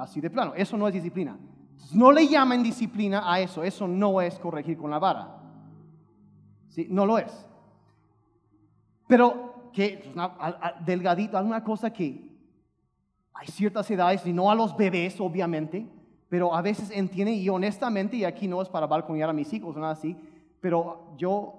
Así 0.00 0.20
de 0.20 0.30
plano. 0.30 0.54
Eso 0.56 0.76
no 0.76 0.88
es 0.88 0.94
disciplina. 0.94 1.38
No 1.92 2.10
le 2.10 2.26
llamen 2.26 2.62
disciplina 2.62 3.30
a 3.30 3.40
eso, 3.40 3.62
eso 3.62 3.86
no 3.86 4.20
es 4.20 4.38
corregir 4.38 4.78
con 4.78 4.90
la 4.90 4.98
vara. 4.98 5.36
¿Sí? 6.68 6.86
No 6.88 7.04
lo 7.04 7.18
es. 7.18 7.46
Pero 9.06 9.70
que 9.72 10.10
pues, 10.14 10.54
delgadito, 10.84 11.36
alguna 11.36 11.62
cosa 11.62 11.92
que 11.92 12.28
hay 13.34 13.46
ciertas 13.48 13.90
edades, 13.90 14.24
y 14.24 14.32
no 14.32 14.50
a 14.50 14.54
los 14.54 14.76
bebés, 14.76 15.20
obviamente, 15.20 15.86
pero 16.28 16.54
a 16.54 16.62
veces 16.62 16.90
entiende, 16.90 17.32
y 17.32 17.48
honestamente, 17.48 18.16
y 18.16 18.24
aquí 18.24 18.48
no 18.48 18.62
es 18.62 18.68
para 18.68 18.86
balconear 18.86 19.30
a 19.30 19.34
mis 19.34 19.52
hijos 19.52 19.76
o 19.76 19.80
nada 19.80 19.92
así, 19.92 20.16
pero 20.60 21.14
yo 21.16 21.54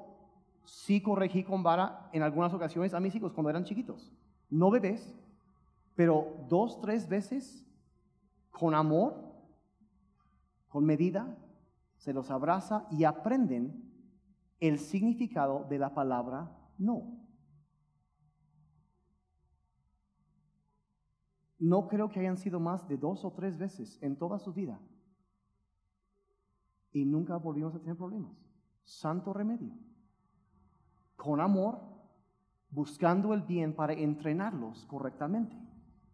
sí 0.63 1.01
corregí 1.01 1.43
con 1.43 1.61
vara 1.61 2.09
en 2.11 2.23
algunas 2.23 2.53
ocasiones 2.53 2.93
a 2.93 2.99
mis 2.99 3.13
hijos 3.13 3.33
cuando 3.33 3.49
eran 3.49 3.65
chiquitos. 3.65 4.11
No 4.49 4.71
bebés, 4.71 5.15
pero 5.95 6.27
dos, 6.47 6.79
tres 6.79 7.07
veces 7.07 7.65
con 8.51 8.75
amor 8.75 9.31
con 10.71 10.85
medida, 10.85 11.37
se 11.97 12.13
los 12.13 12.31
abraza 12.31 12.87
y 12.89 13.03
aprenden 13.03 13.91
el 14.61 14.79
significado 14.79 15.65
de 15.69 15.77
la 15.77 15.93
palabra 15.93 16.49
no. 16.77 17.19
No 21.59 21.87
creo 21.89 22.09
que 22.09 22.21
hayan 22.21 22.37
sido 22.37 22.61
más 22.61 22.87
de 22.87 22.97
dos 22.97 23.25
o 23.25 23.33
tres 23.33 23.57
veces 23.57 24.01
en 24.01 24.15
toda 24.15 24.39
su 24.39 24.53
vida. 24.53 24.79
Y 26.93 27.03
nunca 27.03 27.35
volvimos 27.35 27.75
a 27.75 27.79
tener 27.79 27.97
problemas. 27.97 28.33
Santo 28.85 29.33
remedio. 29.33 29.73
Con 31.17 31.41
amor, 31.41 31.81
buscando 32.69 33.33
el 33.33 33.41
bien 33.41 33.75
para 33.75 33.93
entrenarlos 33.93 34.85
correctamente. 34.85 35.55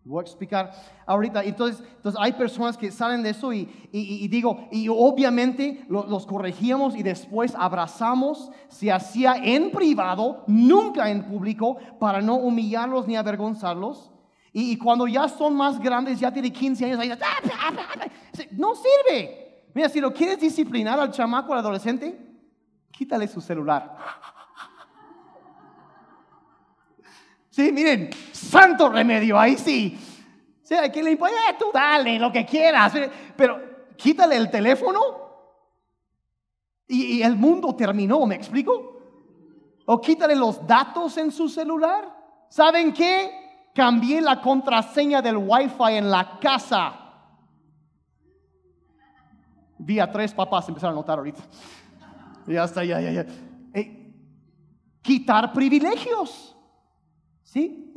Voy 0.07 0.21
a 0.21 0.21
explicar 0.21 0.71
ahorita. 1.05 1.43
Entonces, 1.43 1.83
entonces 1.97 2.19
hay 2.23 2.31
personas 2.31 2.77
que 2.77 2.91
salen 2.91 3.21
de 3.23 3.31
eso 3.31 3.51
y, 3.51 3.65
digo, 4.29 4.69
y 4.71 4.87
obviamente 4.87 5.85
los 5.89 6.25
corregíamos 6.25 6.95
y 6.95 7.03
después 7.03 7.53
abrazamos. 7.53 8.49
Se 8.69 8.89
hacía 8.89 9.35
en 9.35 9.69
privado, 9.69 10.45
nunca 10.47 11.09
en 11.09 11.25
público, 11.25 11.77
para 11.99 12.21
no 12.21 12.35
humillarlos 12.35 13.05
ni 13.05 13.17
avergonzarlos. 13.17 14.09
Y, 14.53 14.77
cuando 14.77 15.07
ya 15.07 15.27
son 15.27 15.55
más 15.55 15.77
grandes, 15.77 16.19
ya 16.19 16.31
tiene 16.31 16.51
15 16.51 16.85
años, 16.85 16.99
ahí, 16.99 17.11
no 18.51 18.73
sirve. 18.75 19.65
Mira, 19.73 19.89
si 19.89 19.99
lo 19.99 20.13
quieres 20.13 20.39
disciplinar 20.39 20.97
al 20.99 21.11
chamaco, 21.11 21.51
al 21.51 21.59
adolescente, 21.59 22.17
quítale 22.91 23.27
su 23.27 23.41
celular. 23.41 23.97
Sí, 27.57 27.71
miren, 27.71 28.11
santo 28.33 28.87
remedio, 28.87 29.39
ahí 29.39 29.57
sí. 29.57 29.97
O 30.61 30.63
sea, 30.63 30.91
que 30.91 31.01
le 31.01 31.13
importa, 31.13 31.33
eh, 31.49 31.55
tú 31.57 31.71
dale 31.73 32.19
lo 32.19 32.31
que 32.31 32.45
quieras, 32.45 32.93
pero 33.35 33.59
quítale 33.97 34.35
el 34.35 34.51
teléfono 34.51 34.99
y, 36.87 37.23
el 37.23 37.35
mundo 37.35 37.75
terminó, 37.75 38.27
¿me 38.27 38.35
explico? 38.35 39.01
O 39.87 39.99
quítale 39.99 40.35
los 40.35 40.67
datos 40.67 41.17
en 41.17 41.31
su 41.31 41.49
celular. 41.49 42.15
¿Saben 42.47 42.93
qué? 42.93 43.71
Cambié 43.73 44.21
la 44.21 44.39
contraseña 44.39 45.19
del 45.19 45.37
wifi 45.37 45.93
en 45.93 46.11
la 46.11 46.37
casa. 46.39 46.93
Vi 49.79 49.99
a 49.99 50.11
tres 50.11 50.31
papás 50.31 50.69
empezar 50.69 50.91
a 50.91 50.93
notar 50.93 51.17
ahorita. 51.17 51.41
Ya 52.45 52.65
está, 52.65 52.85
ya, 52.85 53.01
ya, 53.01 53.11
ya. 53.11 53.25
Eh, 53.73 54.13
quitar 55.01 55.51
privilegios. 55.51 56.53
¿Sí? 57.47 57.93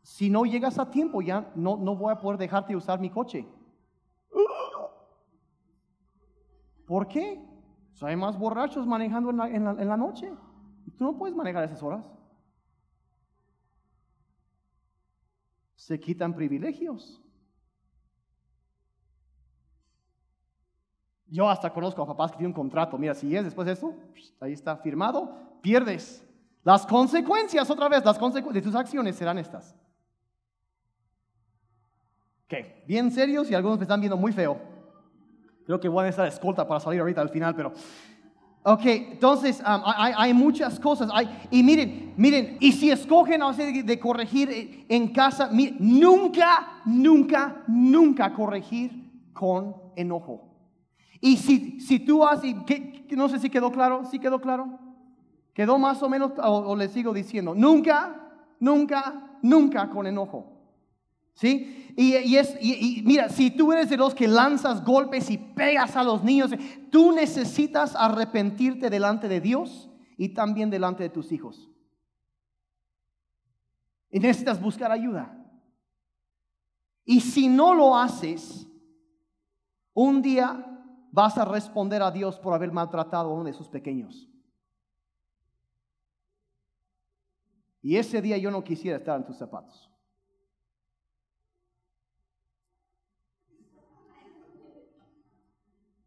Si 0.00 0.30
no 0.30 0.44
llegas 0.44 0.78
a 0.78 0.88
tiempo, 0.88 1.20
ya 1.22 1.50
no, 1.56 1.76
no 1.76 1.96
voy 1.96 2.12
a 2.12 2.20
poder 2.20 2.38
dejarte 2.38 2.76
usar 2.76 3.00
mi 3.00 3.10
coche. 3.10 3.44
¿Por 6.86 7.08
qué? 7.08 7.44
hay 8.02 8.14
más 8.14 8.38
borrachos 8.38 8.86
manejando 8.86 9.30
en 9.30 9.36
la, 9.38 9.48
en, 9.48 9.64
la, 9.64 9.70
en 9.72 9.88
la 9.88 9.96
noche. 9.96 10.32
Tú 10.96 11.04
no 11.04 11.18
puedes 11.18 11.34
manejar 11.34 11.64
esas 11.64 11.82
horas. 11.82 12.04
Se 15.74 15.98
quitan 15.98 16.32
privilegios. 16.32 17.20
Yo 21.26 21.50
hasta 21.50 21.72
conozco 21.72 22.02
a 22.02 22.06
papás 22.06 22.30
que 22.30 22.38
tienen 22.38 22.52
un 22.52 22.62
contrato. 22.62 22.96
Mira, 22.98 23.14
si 23.14 23.34
es 23.34 23.42
después 23.42 23.66
de 23.66 23.72
eso, 23.72 23.96
ahí 24.38 24.52
está 24.52 24.76
firmado, 24.76 25.36
pierdes. 25.60 26.25
Las 26.66 26.84
consecuencias, 26.84 27.70
otra 27.70 27.88
vez, 27.88 28.04
las 28.04 28.18
consecuencias 28.18 28.64
de 28.64 28.68
tus 28.68 28.74
acciones 28.74 29.14
serán 29.14 29.38
estas. 29.38 29.72
Ok, 32.44 32.54
bien 32.88 33.12
serios 33.12 33.48
y 33.48 33.54
algunos 33.54 33.78
me 33.78 33.84
están 33.84 34.00
viendo 34.00 34.16
muy 34.16 34.32
feo. 34.32 34.60
Creo 35.64 35.78
que 35.78 35.88
voy 35.88 36.00
a 36.00 36.06
necesitar 36.06 36.26
escolta 36.26 36.66
para 36.66 36.80
salir 36.80 36.98
ahorita 36.98 37.20
al 37.20 37.28
final, 37.28 37.54
pero... 37.54 37.72
Ok, 38.64 38.84
entonces 38.84 39.62
hay, 39.64 40.34
muchas 40.34 40.80
cosas. 40.80 41.08
y 41.52 41.62
miren, 41.62 42.14
miren, 42.16 42.56
y 42.58 42.72
si 42.72 42.90
escogen 42.90 43.44
a 43.44 43.52
de, 43.52 43.84
de 43.84 44.00
corregir 44.00 44.86
en 44.88 45.12
casa, 45.12 45.48
nunca, 45.78 46.80
nunca, 46.84 47.62
nunca 47.68 48.34
corregir 48.34 49.30
con 49.32 49.76
enojo. 49.94 50.52
Y 51.20 51.36
si, 51.36 51.78
si 51.78 52.00
tú 52.00 52.26
haces, 52.26 52.56
no 53.10 53.28
sé 53.28 53.38
si 53.38 53.50
quedó 53.50 53.70
claro, 53.70 54.04
¿sí 54.10 54.18
quedó 54.18 54.40
claro? 54.40 54.85
Quedó 55.56 55.78
más 55.78 56.02
o 56.02 56.08
menos, 56.10 56.32
o, 56.36 56.76
le 56.76 56.86
sigo 56.86 57.14
diciendo, 57.14 57.54
nunca, 57.54 58.30
nunca, 58.60 59.38
nunca 59.40 59.88
con 59.88 60.06
enojo. 60.06 60.52
¿Sí? 61.32 61.94
Y, 61.96 62.36
es, 62.36 62.58
y, 62.60 63.02
mira, 63.06 63.30
si 63.30 63.50
tú 63.50 63.72
eres 63.72 63.88
de 63.88 63.96
los 63.96 64.14
que 64.14 64.28
lanzas 64.28 64.84
golpes 64.84 65.30
y 65.30 65.38
pegas 65.38 65.96
a 65.96 66.04
los 66.04 66.22
niños, 66.22 66.50
tú 66.90 67.10
necesitas 67.10 67.96
arrepentirte 67.96 68.90
delante 68.90 69.28
de 69.28 69.40
Dios 69.40 69.88
y 70.18 70.28
también 70.28 70.68
delante 70.68 71.04
de 71.04 71.08
tus 71.08 71.32
hijos. 71.32 71.70
Y 74.10 74.20
necesitas 74.20 74.60
buscar 74.60 74.92
ayuda. 74.92 75.42
Y 77.06 77.22
si 77.22 77.48
no 77.48 77.72
lo 77.72 77.96
haces, 77.96 78.66
un 79.94 80.20
día 80.20 80.66
vas 81.12 81.38
a 81.38 81.46
responder 81.46 82.02
a 82.02 82.10
Dios 82.10 82.38
por 82.38 82.52
haber 82.52 82.72
maltratado 82.72 83.30
a 83.30 83.32
uno 83.32 83.44
de 83.44 83.54
sus 83.54 83.70
pequeños. 83.70 84.28
Y 87.86 87.96
ese 87.96 88.20
día 88.20 88.36
yo 88.36 88.50
no 88.50 88.64
quisiera 88.64 88.96
estar 88.96 89.16
en 89.16 89.24
tus 89.24 89.36
zapatos. 89.36 89.88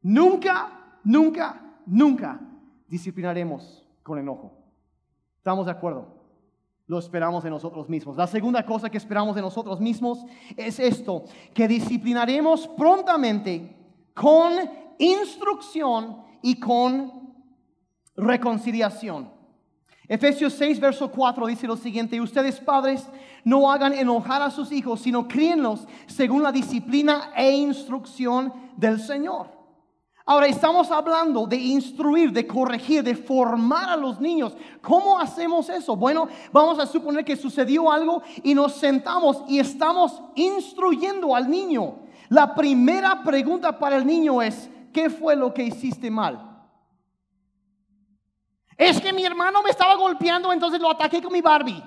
Nunca, 0.02 1.00
nunca, 1.06 1.80
nunca 1.86 2.42
disciplinaremos 2.86 3.88
con 4.04 4.20
enojo. 4.20 4.62
¿Estamos 5.38 5.68
de 5.68 5.72
acuerdo? 5.72 6.18
Lo 6.86 7.00
esperamos 7.00 7.46
de 7.46 7.50
nosotros 7.50 7.88
mismos. 7.88 8.18
La 8.18 8.28
segunda 8.28 8.66
cosa 8.66 8.90
que 8.90 8.98
esperamos 8.98 9.34
de 9.34 9.42
nosotros 9.42 9.80
mismos 9.80 10.26
es 10.58 10.82
esto, 10.82 11.24
que 11.54 11.66
disciplinaremos 11.70 12.68
prontamente 12.68 13.74
con 14.14 14.52
instrucción 14.98 16.26
y 16.42 16.60
con 16.60 17.36
reconciliación. 18.18 19.39
Efesios 20.10 20.54
6, 20.54 20.80
verso 20.80 21.12
4 21.12 21.46
dice 21.46 21.68
lo 21.68 21.78
siguiente, 21.78 22.20
ustedes 22.20 22.60
padres 22.60 23.08
no 23.44 23.72
hagan 23.72 23.94
enojar 23.94 24.42
a 24.42 24.50
sus 24.50 24.72
hijos, 24.72 25.02
sino 25.02 25.28
críenlos 25.28 25.88
según 26.08 26.42
la 26.42 26.52
disciplina 26.52 27.32
e 27.36 27.52
instrucción 27.52 28.52
del 28.76 29.00
Señor. 29.00 29.52
Ahora 30.26 30.48
estamos 30.48 30.90
hablando 30.90 31.46
de 31.46 31.58
instruir, 31.58 32.32
de 32.32 32.48
corregir, 32.48 33.04
de 33.04 33.16
formar 33.16 33.90
a 33.90 33.98
los 33.98 34.20
niños. 34.20 34.58
¿Cómo 34.82 35.20
hacemos 35.20 35.70
eso? 35.70 35.96
Bueno, 35.96 36.28
vamos 36.52 36.80
a 36.80 36.88
suponer 36.88 37.24
que 37.24 37.36
sucedió 37.36 37.92
algo 37.92 38.24
y 38.42 38.56
nos 38.56 38.74
sentamos 38.74 39.44
y 39.48 39.60
estamos 39.60 40.24
instruyendo 40.34 41.36
al 41.36 41.48
niño. 41.48 42.00
La 42.30 42.56
primera 42.56 43.22
pregunta 43.24 43.78
para 43.78 43.98
el 43.98 44.08
niño 44.08 44.42
es, 44.42 44.72
¿qué 44.92 45.12
fue 45.12 45.36
lo 45.36 45.54
que 45.54 45.64
hiciste 45.64 46.10
mal? 46.10 46.49
Es 48.80 49.02
que 49.02 49.12
mi 49.12 49.26
hermano 49.26 49.62
me 49.62 49.72
estaba 49.72 49.94
golpeando, 49.96 50.54
entonces 50.54 50.80
lo 50.80 50.90
ataqué 50.90 51.22
con 51.22 51.34
mi 51.34 51.42
Barbie. 51.42 51.84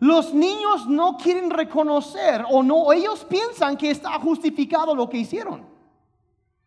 Los 0.00 0.34
niños 0.34 0.88
no 0.88 1.16
quieren 1.16 1.48
reconocer 1.48 2.44
o 2.50 2.64
no, 2.64 2.92
ellos 2.92 3.24
piensan 3.24 3.76
que 3.76 3.92
está 3.92 4.18
justificado 4.18 4.96
lo 4.96 5.08
que 5.08 5.18
hicieron. 5.18 5.64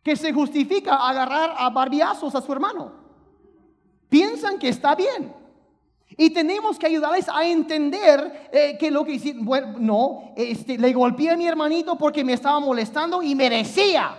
Que 0.01 0.15
se 0.15 0.31
justifica 0.31 1.05
agarrar 1.05 1.53
a 1.57 1.69
barbiazos 1.69 2.33
a 2.33 2.41
su 2.41 2.53
hermano. 2.53 2.93
Piensan 4.07 4.57
que 4.57 4.69
está 4.69 4.95
bien. 4.95 5.35
Y 6.17 6.29
tenemos 6.29 6.79
que 6.79 6.87
ayudarles 6.87 7.27
a 7.27 7.43
entender 7.45 8.49
eh, 8.53 8.77
que 8.79 8.89
lo 8.89 9.03
que 9.03 9.13
hicieron, 9.13 9.43
bueno, 9.43 9.75
no, 9.79 10.33
este, 10.37 10.77
le 10.77 10.93
golpeé 10.93 11.31
a 11.31 11.37
mi 11.37 11.45
hermanito 11.45 11.97
porque 11.97 12.23
me 12.23 12.33
estaba 12.33 12.61
molestando 12.61 13.21
y 13.21 13.35
merecía 13.35 14.15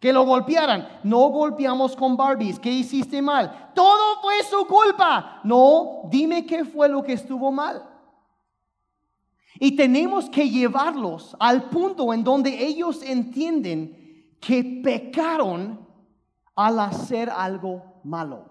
que 0.00 0.12
lo 0.12 0.24
golpearan. 0.24 1.00
No 1.02 1.28
golpeamos 1.28 1.96
con 1.96 2.16
Barbies. 2.16 2.58
¿Qué 2.58 2.70
hiciste 2.70 3.22
mal? 3.22 3.72
Todo 3.74 4.20
fue 4.20 4.42
su 4.42 4.66
culpa. 4.66 5.40
No, 5.44 6.02
dime 6.10 6.44
qué 6.46 6.64
fue 6.64 6.88
lo 6.88 7.02
que 7.02 7.14
estuvo 7.14 7.50
mal. 7.50 7.82
Y 9.58 9.74
tenemos 9.74 10.28
que 10.28 10.48
llevarlos 10.48 11.34
al 11.40 11.70
punto 11.70 12.12
en 12.12 12.22
donde 12.22 12.66
ellos 12.66 13.02
entienden 13.02 14.36
que 14.40 14.82
pecaron 14.84 15.86
al 16.54 16.78
hacer 16.80 17.30
algo 17.30 18.00
malo. 18.04 18.50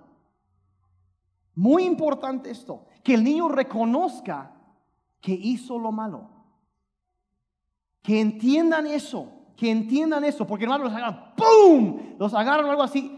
Muy 1.53 1.83
importante 1.83 2.49
esto, 2.49 2.85
que 3.03 3.13
el 3.13 3.23
niño 3.23 3.47
reconozca 3.49 4.51
que 5.21 5.31
hizo 5.31 5.77
lo 5.77 5.91
malo. 5.91 6.29
Que 8.01 8.19
entiendan 8.19 8.87
eso 8.87 9.34
que 9.55 9.71
entiendan 9.71 10.23
eso, 10.25 10.45
porque 10.45 10.65
hermanos 10.65 10.87
los 10.87 10.95
agarran, 10.95 11.33
¡pum! 11.35 12.15
Los 12.19 12.33
agarran 12.33 12.65
o 12.65 12.71
algo 12.71 12.83
así. 12.83 13.11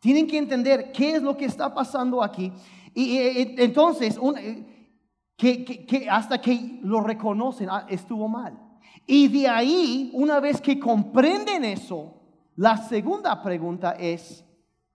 Tienen 0.00 0.26
que 0.26 0.38
entender 0.38 0.92
qué 0.92 1.16
es 1.16 1.22
lo 1.22 1.36
que 1.36 1.46
está 1.46 1.72
pasando 1.72 2.22
aquí. 2.22 2.52
Y, 2.94 3.18
entonces, 3.62 4.18
eh, 4.38 4.90
que, 5.36 6.06
hasta 6.10 6.40
que 6.40 6.78
lo 6.82 7.00
reconocen, 7.00 7.68
ah, 7.70 7.86
estuvo 7.88 8.28
mal. 8.28 8.58
Y 9.06 9.28
de 9.28 9.48
ahí, 9.48 10.10
una 10.14 10.40
vez 10.40 10.60
que 10.60 10.78
comprenden 10.78 11.64
eso, 11.64 12.14
la 12.56 12.76
segunda 12.76 13.42
pregunta 13.42 13.92
es, 13.92 14.44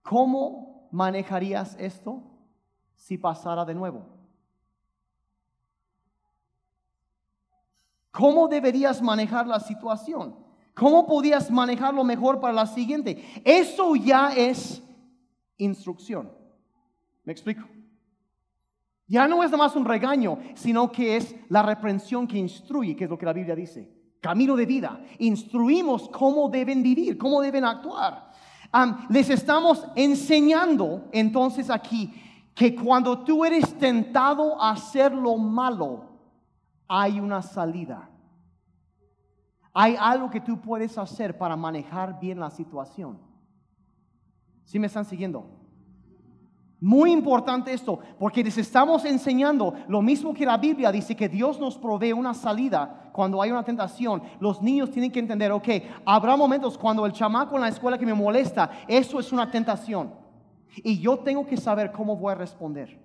¿cómo 0.01 0.87
manejarías 0.91 1.75
esto 1.79 2.23
si 2.95 3.17
pasara 3.17 3.65
de 3.65 3.75
nuevo? 3.75 4.18
¿Cómo 8.19 8.49
deberías 8.49 9.01
manejar 9.01 9.47
la 9.47 9.61
situación? 9.61 10.35
¿Cómo 10.75 11.07
podías 11.07 11.49
manejarlo 11.49 12.03
mejor 12.03 12.41
para 12.41 12.53
la 12.53 12.65
siguiente? 12.65 13.23
Eso 13.45 13.95
ya 13.95 14.33
es 14.35 14.83
instrucción. 15.55 16.29
¿Me 17.23 17.31
explico? 17.31 17.65
Ya 19.07 19.25
no 19.25 19.41
es 19.41 19.51
nada 19.51 19.63
más 19.63 19.75
un 19.77 19.85
regaño, 19.85 20.37
sino 20.53 20.91
que 20.91 21.15
es 21.15 21.33
la 21.47 21.63
reprensión 21.63 22.27
que 22.27 22.37
instruye, 22.37 22.93
que 22.93 23.05
es 23.05 23.09
lo 23.09 23.17
que 23.17 23.25
la 23.25 23.31
Biblia 23.31 23.55
dice. 23.55 23.89
Camino 24.19 24.57
de 24.57 24.65
vida. 24.65 25.01
Instruimos 25.19 26.09
cómo 26.09 26.49
deben 26.49 26.83
vivir, 26.83 27.17
cómo 27.17 27.39
deben 27.39 27.63
actuar. 27.63 28.33
les 29.09 29.29
estamos 29.29 29.87
enseñando 29.95 31.07
entonces 31.13 31.69
aquí 31.69 32.13
que 32.53 32.75
cuando 32.75 33.19
tú 33.19 33.45
eres 33.45 33.77
tentado 33.77 34.61
a 34.61 34.71
hacer 34.71 35.13
lo 35.13 35.37
malo, 35.37 36.08
hay 36.89 37.19
una 37.19 37.43
salida. 37.43 38.09
Hay 39.71 39.95
algo 39.97 40.29
que 40.31 40.41
tú 40.41 40.59
puedes 40.59 40.97
hacer 40.97 41.37
para 41.37 41.55
manejar 41.55 42.19
bien 42.19 42.39
la 42.39 42.49
situación. 42.49 43.21
¿Sí 44.65 44.79
me 44.79 44.87
están 44.87 45.05
siguiendo? 45.05 45.55
Muy 46.81 47.11
importante 47.11 47.71
esto, 47.71 47.99
porque 48.17 48.43
les 48.43 48.57
estamos 48.57 49.05
enseñando 49.05 49.75
lo 49.87 50.01
mismo 50.01 50.33
que 50.33 50.45
la 50.45 50.57
Biblia 50.57 50.91
dice 50.91 51.15
que 51.15 51.29
Dios 51.29 51.59
nos 51.59 51.77
provee 51.77 52.13
una 52.13 52.33
salida 52.33 53.11
cuando 53.13 53.41
hay 53.41 53.51
una 53.51 53.63
tentación. 53.63 54.23
Los 54.39 54.61
niños 54.61 54.89
tienen 54.89 55.11
que 55.11 55.19
entender, 55.19 55.51
ok, 55.51 55.67
habrá 56.05 56.35
momentos 56.35 56.77
cuando 56.77 57.05
el 57.05 57.11
chamaco 57.11 57.55
en 57.55 57.61
la 57.61 57.67
escuela 57.67 57.97
que 57.97 58.05
me 58.05 58.13
molesta, 58.13 58.71
eso 58.87 59.19
es 59.19 59.31
una 59.31 59.51
tentación. 59.51 60.13
Y 60.77 60.99
yo 60.99 61.19
tengo 61.19 61.45
que 61.45 61.57
saber 61.57 61.91
cómo 61.91 62.15
voy 62.15 62.31
a 62.31 62.35
responder. 62.35 62.99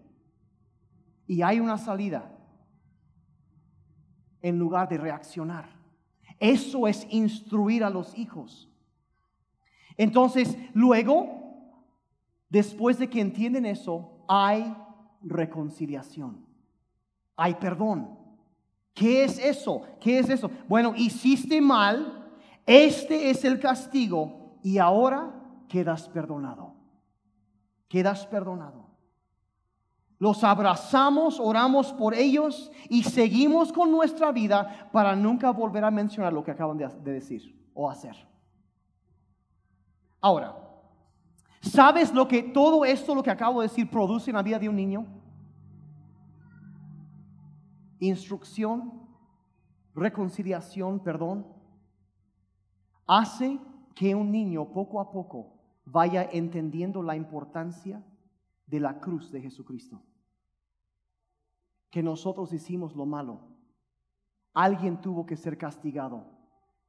Y 1.27 1.43
hay 1.43 1.61
una 1.61 1.77
salida 1.77 2.34
en 4.45 4.59
lugar 4.59 4.91
de 4.91 4.99
reaccionar. 4.99 5.71
Eso 6.39 6.87
es 6.87 7.07
instruir 7.09 7.83
a 7.83 7.89
los 7.89 8.17
hijos. 8.19 8.69
Entonces, 9.97 10.59
luego, 10.75 11.73
después 12.51 12.99
de 12.99 13.09
que 13.09 13.23
entienden 13.23 13.65
eso, 13.65 14.23
hay 14.29 14.77
reconciliación. 15.23 16.45
Hay 17.37 17.55
perdón. 17.55 18.19
¿Qué 18.93 19.25
es 19.25 19.39
eso? 19.39 19.81
¿Qué 19.99 20.19
es 20.19 20.29
eso? 20.29 20.51
Bueno, 20.69 20.93
hiciste 20.95 21.63
mal, 21.63 22.31
este 22.67 23.31
es 23.31 23.47
el 23.47 23.59
castigo 23.59 24.59
y 24.63 24.77
ahora 24.77 25.33
quedas 25.69 26.07
perdonado. 26.11 26.75
Quedas 27.89 28.27
perdonado. 28.27 28.84
Los 30.19 30.45
abrazamos, 30.45 31.41
oramos 31.41 31.93
por 31.93 32.15
ellos 32.15 32.71
y 32.89 33.03
seguimos 33.03 33.73
con 33.73 33.91
nuestra 33.91 34.31
vida 34.31 34.89
para 34.93 35.17
nunca 35.17 35.51
volver 35.51 35.85
a 35.85 35.91
mencionar 35.91 36.33
lo 36.33 36.45
que 36.45 36.53
acaban 36.53 36.79
de, 36.79 36.89
decir 37.13 37.55
o 37.75 37.91
hacer. 37.91 38.17
Ahora, 40.21 40.57
¿sabes 41.61 42.13
lo 42.15 42.29
que 42.29 42.43
todo 42.43 42.85
esto, 42.85 43.15
lo 43.15 43.23
que 43.23 43.31
acabo 43.31 43.61
de 43.61 43.69
decir, 43.69 43.91
produce 43.91 44.31
en 44.31 44.37
la 44.37 44.43
vida 44.43 44.59
de 44.59 44.69
un 44.69 44.77
niño? 44.77 45.07
Instrucción, 47.99 48.93
reconciliación, 49.95 51.01
perdón. 51.01 51.47
Hace 53.07 53.59
que 53.95 54.15
un 54.15 54.31
niño 54.31 54.73
poco 54.73 55.01
a 55.01 55.11
poco 55.11 55.55
vaya 55.85 56.29
entendiendo 56.33 57.03
la 57.03 57.17
importancia 57.17 58.03
de 58.75 58.81
la 58.81 58.99
cruz 58.99 59.31
de 59.31 59.41
Jesucristo. 59.41 60.03
Que 61.91 62.03
nosotros 62.03 62.53
hicimos 62.53 62.97
lo 62.97 63.07
malo. 63.07 63.39
Alguien 64.53 65.01
tuvo 65.01 65.25
que 65.25 65.37
ser 65.37 65.57
castigado. 65.57 66.27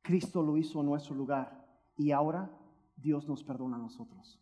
Cristo 0.02 0.42
lo 0.42 0.58
hizo 0.58 0.80
en 0.80 0.88
nuestro 0.88 1.14
lugar. 1.14 1.64
Y 1.96 2.10
ahora 2.10 2.50
Dios 2.98 3.28
nos 3.28 3.44
perdona 3.44 3.76
a 3.76 3.80
nosotros. 3.80 4.40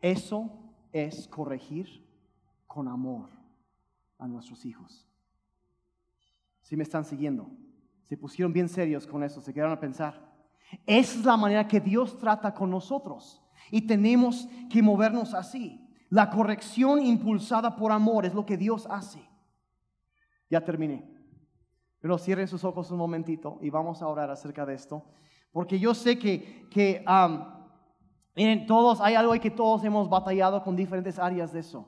Eso 0.00 0.50
es 0.92 1.28
corregir 1.28 2.02
con 2.66 2.88
amor 2.88 3.28
a 4.16 4.26
nuestros 4.26 4.64
hijos. 4.64 5.06
Si 6.62 6.74
me 6.74 6.84
están 6.84 7.04
siguiendo, 7.04 7.50
se 8.04 8.16
pusieron 8.16 8.54
bien 8.54 8.70
serios 8.70 9.06
con 9.06 9.22
eso, 9.22 9.42
se 9.42 9.52
quedaron 9.52 9.74
a 9.74 9.80
pensar. 9.80 10.29
Esa 10.86 11.18
es 11.18 11.24
la 11.24 11.36
manera 11.36 11.66
que 11.66 11.80
Dios 11.80 12.18
trata 12.18 12.54
con 12.54 12.70
nosotros. 12.70 13.42
Y 13.70 13.82
tenemos 13.82 14.48
que 14.70 14.82
movernos 14.82 15.34
así. 15.34 15.86
La 16.08 16.30
corrección 16.30 17.04
impulsada 17.04 17.76
por 17.76 17.92
amor 17.92 18.26
es 18.26 18.34
lo 18.34 18.44
que 18.44 18.56
Dios 18.56 18.86
hace. 18.90 19.20
Ya 20.48 20.64
terminé. 20.64 21.08
Pero 22.00 22.18
cierren 22.18 22.48
sus 22.48 22.64
ojos 22.64 22.90
un 22.90 22.98
momentito 22.98 23.58
y 23.60 23.70
vamos 23.70 24.02
a 24.02 24.08
orar 24.08 24.30
acerca 24.30 24.66
de 24.66 24.74
esto. 24.74 25.04
Porque 25.52 25.78
yo 25.78 25.94
sé 25.94 26.18
que, 26.18 26.66
que 26.70 27.04
miren, 28.34 28.66
todos, 28.66 29.00
hay 29.00 29.14
algo 29.14 29.32
que 29.34 29.50
todos 29.50 29.84
hemos 29.84 30.08
batallado 30.08 30.62
con 30.62 30.76
diferentes 30.76 31.18
áreas 31.18 31.52
de 31.52 31.60
eso. 31.60 31.86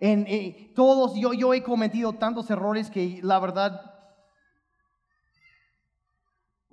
En, 0.00 0.26
eh, 0.26 0.72
todos, 0.74 1.14
yo, 1.14 1.32
yo 1.32 1.54
he 1.54 1.62
cometido 1.62 2.12
tantos 2.14 2.50
errores 2.50 2.90
que 2.90 3.20
la 3.22 3.38
verdad 3.38 3.93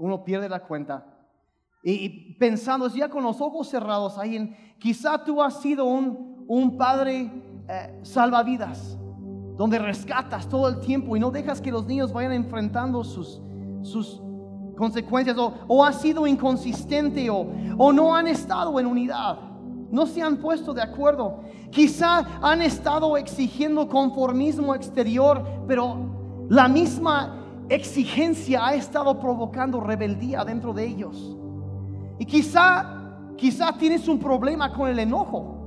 uno 0.02 0.24
pierde 0.24 0.50
la 0.50 0.60
cuenta. 0.60 1.06
Y, 1.84 2.34
pensando 2.36 2.88
ya 2.90 3.10
con 3.10 3.24
los 3.24 3.40
ojos 3.40 3.70
cerrados 3.70 4.18
ahí 4.18 4.36
en, 4.36 4.56
quizá 4.80 5.24
tú 5.24 5.42
has 5.42 5.62
sido 5.62 5.86
un, 5.86 6.46
un 6.48 6.78
padre 6.78 7.32
eh, 7.68 8.00
salvavidas, 8.04 8.98
donde 9.58 9.80
rescatas 9.80 10.48
todo 10.48 10.68
el 10.70 10.80
tiempo 10.80 11.16
y 11.16 11.20
no 11.20 11.32
dejas 11.32 11.62
que 11.62 11.72
los 11.72 11.86
niños 11.86 12.12
vayan 12.12 12.34
enfrentando 12.34 13.04
sus, 13.04 13.42
sus 13.84 14.22
consecuencias, 14.76 15.38
o, 15.38 15.54
o 15.68 15.84
has 15.84 16.02
sido 16.02 16.26
inconsistente, 16.26 17.30
o, 17.30 17.48
o 17.78 17.94
no 17.94 18.16
han 18.16 18.28
estado 18.28 18.80
en 18.80 18.88
unidad, 18.88 19.38
no 19.92 20.06
se 20.06 20.22
han 20.22 20.38
puesto 20.38 20.74
de 20.74 20.82
acuerdo. 20.82 21.42
Quizá 21.70 22.40
han 22.42 22.62
estado 22.62 23.18
exigiendo 23.18 23.88
conformismo 23.88 24.74
exterior, 24.74 25.44
pero 25.68 26.46
la 26.50 26.68
misma 26.68 27.41
exigencia 27.70 28.66
ha 28.66 28.76
estado 28.76 29.20
provocando 29.20 29.80
rebeldía 29.80 30.44
dentro 30.44 30.74
de 30.74 30.86
ellos. 30.86 31.38
Y 32.20 32.26
quizá, 32.26 32.86
quizá 33.38 33.74
tienes 33.78 34.08
un 34.08 34.20
problema 34.20 34.72
con 34.74 34.90
el 34.90 35.00
enojo. 35.00 35.58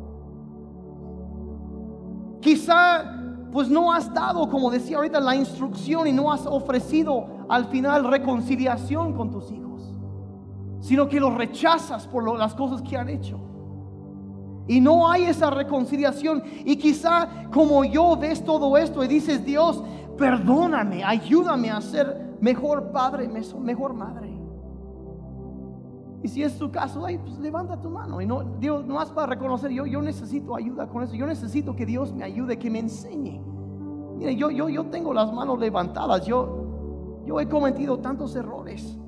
Quizá 2.40 3.14
pues 3.54 3.68
no 3.68 3.92
has 3.92 4.12
dado, 4.12 4.48
como 4.50 4.68
decía 4.68 4.96
ahorita, 4.96 5.20
la 5.20 5.36
instrucción 5.36 6.08
y 6.08 6.12
no 6.12 6.32
has 6.32 6.44
ofrecido 6.44 7.46
al 7.48 7.66
final 7.66 8.04
reconciliación 8.04 9.12
con 9.12 9.30
tus 9.30 9.48
hijos, 9.52 9.94
sino 10.80 11.08
que 11.08 11.20
los 11.20 11.32
rechazas 11.34 12.06
por 12.08 12.36
las 12.36 12.52
cosas 12.54 12.82
que 12.82 12.96
han 12.96 13.08
hecho. 13.08 13.38
Y 14.66 14.80
no 14.80 15.10
hay 15.10 15.24
esa 15.24 15.50
reconciliación. 15.50 16.42
Y 16.64 16.76
quizá 16.76 17.48
como 17.52 17.84
yo 17.84 18.16
ves 18.16 18.42
todo 18.44 18.76
esto 18.76 19.04
y 19.04 19.08
dices, 19.08 19.44
Dios, 19.44 19.82
perdóname, 20.16 21.04
ayúdame 21.04 21.70
a 21.70 21.80
ser 21.80 22.36
mejor 22.40 22.90
padre, 22.90 23.28
mejor 23.28 23.94
madre. 23.94 24.34
Y 26.22 26.28
si 26.28 26.42
es 26.42 26.58
tu 26.58 26.70
caso, 26.70 27.02
pues 27.02 27.38
levanta 27.38 27.78
tu 27.78 27.90
mano. 27.90 28.18
Y 28.18 28.26
no, 28.26 28.42
Dios, 28.58 28.86
no 28.86 28.94
más 28.94 29.10
para 29.10 29.26
reconocer, 29.26 29.70
yo, 29.70 29.84
yo 29.84 30.00
necesito 30.00 30.56
ayuda 30.56 30.86
con 30.86 31.02
eso. 31.02 31.14
Yo 31.14 31.26
necesito 31.26 31.76
que 31.76 31.84
Dios 31.84 32.14
me 32.14 32.24
ayude, 32.24 32.58
que 32.58 32.70
me 32.70 32.78
enseñe. 32.78 33.42
Mire, 34.16 34.34
yo, 34.34 34.50
yo, 34.50 34.70
yo 34.70 34.86
tengo 34.86 35.12
las 35.12 35.30
manos 35.30 35.58
levantadas. 35.58 36.24
Yo, 36.24 37.22
yo 37.26 37.40
he 37.40 37.46
cometido 37.46 37.98
tantos 37.98 38.34
errores. 38.36 38.98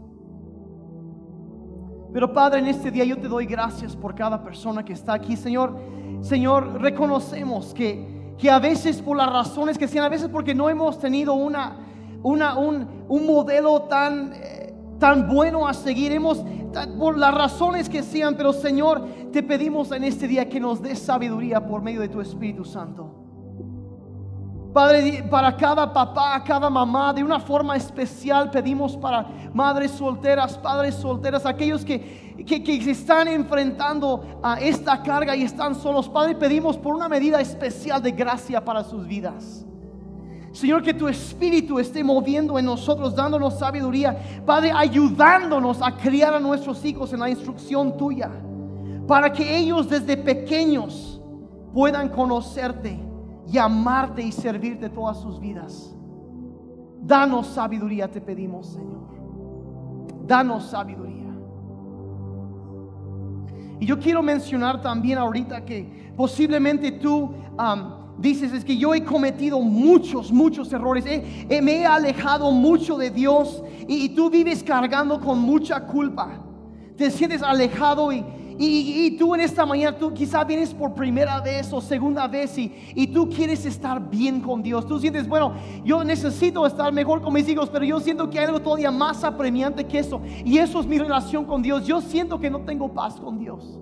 Pero 2.16 2.32
Padre, 2.32 2.60
en 2.60 2.66
este 2.68 2.90
día 2.90 3.04
yo 3.04 3.18
te 3.18 3.28
doy 3.28 3.44
gracias 3.44 3.94
por 3.94 4.14
cada 4.14 4.42
persona 4.42 4.82
que 4.82 4.94
está 4.94 5.12
aquí. 5.12 5.36
Señor, 5.36 5.78
Señor, 6.22 6.80
reconocemos 6.80 7.74
que, 7.74 8.32
que 8.38 8.48
a 8.48 8.58
veces 8.58 9.02
por 9.02 9.18
las 9.18 9.30
razones 9.30 9.76
que 9.76 9.86
sean, 9.86 10.06
a 10.06 10.08
veces 10.08 10.30
porque 10.30 10.54
no 10.54 10.70
hemos 10.70 10.98
tenido 10.98 11.34
una, 11.34 11.76
una, 12.22 12.56
un, 12.56 12.88
un 13.06 13.26
modelo 13.26 13.82
tan... 13.82 14.32
Eh, 14.32 14.72
tan 14.98 15.28
bueno 15.28 15.68
a 15.68 15.74
seguir. 15.74 16.10
Hemos, 16.10 16.42
por 16.98 17.18
las 17.18 17.34
razones 17.34 17.90
que 17.90 18.02
sean, 18.02 18.34
pero 18.34 18.54
Señor, 18.54 19.06
te 19.30 19.42
pedimos 19.42 19.92
en 19.92 20.04
este 20.04 20.26
día 20.26 20.48
que 20.48 20.58
nos 20.58 20.80
des 20.80 20.98
sabiduría 20.98 21.66
por 21.66 21.82
medio 21.82 22.00
de 22.00 22.08
tu 22.08 22.22
Espíritu 22.22 22.64
Santo. 22.64 23.26
Padre, 24.77 25.22
para 25.22 25.57
cada 25.57 25.91
papá, 25.91 26.45
cada 26.45 26.68
mamá, 26.68 27.11
de 27.11 27.24
una 27.24 27.41
forma 27.41 27.77
especial 27.77 28.51
pedimos 28.51 28.95
para 28.95 29.27
madres 29.55 29.93
solteras, 29.93 30.59
padres 30.59 30.97
solteras, 30.97 31.47
aquellos 31.47 31.83
que, 31.83 32.45
que, 32.47 32.62
que 32.62 32.91
están 32.91 33.27
enfrentando 33.27 34.39
a 34.43 34.61
esta 34.61 35.03
carga 35.03 35.35
y 35.35 35.45
están 35.45 35.74
solos. 35.74 36.11
Padre, 36.11 36.35
pedimos 36.35 36.77
por 36.77 36.95
una 36.95 37.09
medida 37.09 37.41
especial 37.41 38.03
de 38.03 38.11
gracia 38.11 38.62
para 38.62 38.85
sus 38.85 39.07
vidas. 39.07 39.64
Señor, 40.53 40.83
que 40.83 40.93
tu 40.93 41.09
espíritu 41.09 41.79
esté 41.79 42.05
moviendo 42.05 42.59
en 42.59 42.66
nosotros, 42.66 43.14
dándonos 43.14 43.59
sabiduría. 43.59 44.43
Padre, 44.45 44.72
ayudándonos 44.72 45.81
a 45.81 45.97
criar 45.97 46.35
a 46.35 46.39
nuestros 46.39 46.85
hijos 46.85 47.14
en 47.14 47.20
la 47.20 47.31
instrucción 47.31 47.97
tuya. 47.97 48.31
Para 49.09 49.33
que 49.33 49.57
ellos 49.57 49.89
desde 49.89 50.18
pequeños 50.18 51.18
puedan 51.72 52.11
conocerte 52.11 53.05
y 53.51 53.59
amarte 53.59 54.22
y 54.22 54.32
servirte 54.32 54.88
todas 54.88 55.20
sus 55.20 55.40
vidas. 55.40 55.94
Danos 57.01 57.49
sabiduría, 57.49 58.11
te 58.11 58.20
pedimos, 58.20 58.66
Señor. 58.68 59.07
Danos 60.26 60.70
sabiduría. 60.70 61.16
Y 63.78 63.86
yo 63.86 63.99
quiero 63.99 64.22
mencionar 64.22 64.80
también 64.80 65.18
ahorita 65.18 65.64
que 65.64 66.12
posiblemente 66.16 66.92
tú 66.92 67.34
dices 68.18 68.53
es 68.53 68.64
que 68.64 68.76
yo 68.76 68.94
he 68.94 69.05
cometido 69.05 69.61
muchos, 69.61 70.32
muchos 70.32 70.72
errores, 70.72 71.05
me 71.05 71.80
he 71.80 71.86
alejado 71.86 72.51
mucho 72.51 72.97
de 72.97 73.11
Dios 73.11 73.62
y, 73.86 74.09
tú 74.11 74.30
vives 74.30 74.62
cargando 74.62 75.20
con 75.20 75.38
mucha 75.38 75.86
culpa, 75.86 76.42
te 76.97 77.11
sientes 77.11 77.42
alejado 77.42 78.12
y, 78.12 78.24
y, 78.59 79.16
tú 79.18 79.34
en 79.34 79.42
esta 79.42 79.66
mañana, 79.66 79.98
tú 79.98 80.14
quizá 80.14 80.42
vienes 80.42 80.72
por 80.72 80.94
primera 80.94 81.40
vez 81.40 81.70
o 81.72 81.80
segunda 81.80 82.26
vez 82.26 82.57
y, 82.57 82.72
y, 82.94 83.07
tú 83.09 83.28
quieres 83.28 83.66
estar 83.66 84.09
bien 84.09 84.40
con 84.40 84.62
Dios. 84.62 84.86
Tú 84.86 84.98
sientes, 84.98 85.28
bueno, 85.28 85.54
yo 85.84 86.02
necesito 86.02 86.66
estar 86.66 86.90
mejor 86.92 87.20
con 87.20 87.34
mis 87.34 87.46
hijos, 87.48 87.68
pero 87.68 87.84
yo 87.84 88.00
siento 88.00 88.30
que 88.30 88.38
hay 88.38 88.46
algo 88.46 88.61
todavía 88.61 88.90
más 88.90 89.24
apremiante 89.24 89.84
que 89.84 89.98
eso. 89.98 90.22
Y 90.44 90.57
eso 90.59 90.80
es 90.80 90.86
mi 90.86 90.98
relación 90.98 91.44
con 91.44 91.62
Dios. 91.62 91.86
Yo 91.86 92.00
siento 92.00 92.40
que 92.40 92.48
no 92.48 92.61
tengo 92.61 92.92
paz 92.92 93.20
con 93.20 93.38
Dios. 93.38 93.78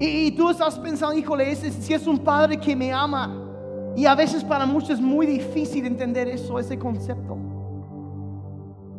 Y, 0.00 0.32
tú 0.32 0.48
estás 0.50 0.78
pensando, 0.78 1.16
híjole, 1.16 1.52
ese, 1.52 1.70
si 1.70 1.92
es 1.92 2.06
un 2.06 2.18
padre 2.18 2.56
que 2.56 2.74
me 2.74 2.92
ama. 2.92 3.36
Y 3.94 4.06
a 4.06 4.14
veces 4.14 4.42
para 4.42 4.66
muchos 4.66 4.90
es 4.90 5.00
muy 5.00 5.26
difícil 5.26 5.84
entender 5.84 6.26
eso, 6.26 6.58
ese 6.58 6.78
concepto. 6.78 7.49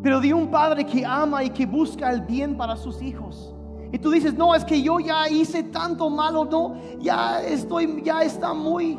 Pero 0.02 0.20
de 0.20 0.34
un 0.34 0.49
padre 0.49 0.86
que 0.86 1.06
ama 1.06 1.43
y 1.43 1.49
que 1.49 1.66
busca 1.66 2.10
el 2.12 2.22
bien 2.22 2.58
para 2.58 2.76
sus 2.76 3.02
hijos. 3.02 3.54
Y 3.91 3.99
tú 3.99 4.10
dices, 4.10 4.34
no, 4.34 4.56
es 4.56 4.64
que 4.64 4.82
yo 4.82 4.99
ya 4.99 5.28
hice 5.30 5.64
tanto 5.64 6.10
malo, 6.10 6.45
no, 6.45 6.76
ya 6.99 7.41
estoy, 7.41 8.02
ya 8.04 8.22
está 8.24 8.54
muy. 8.54 8.97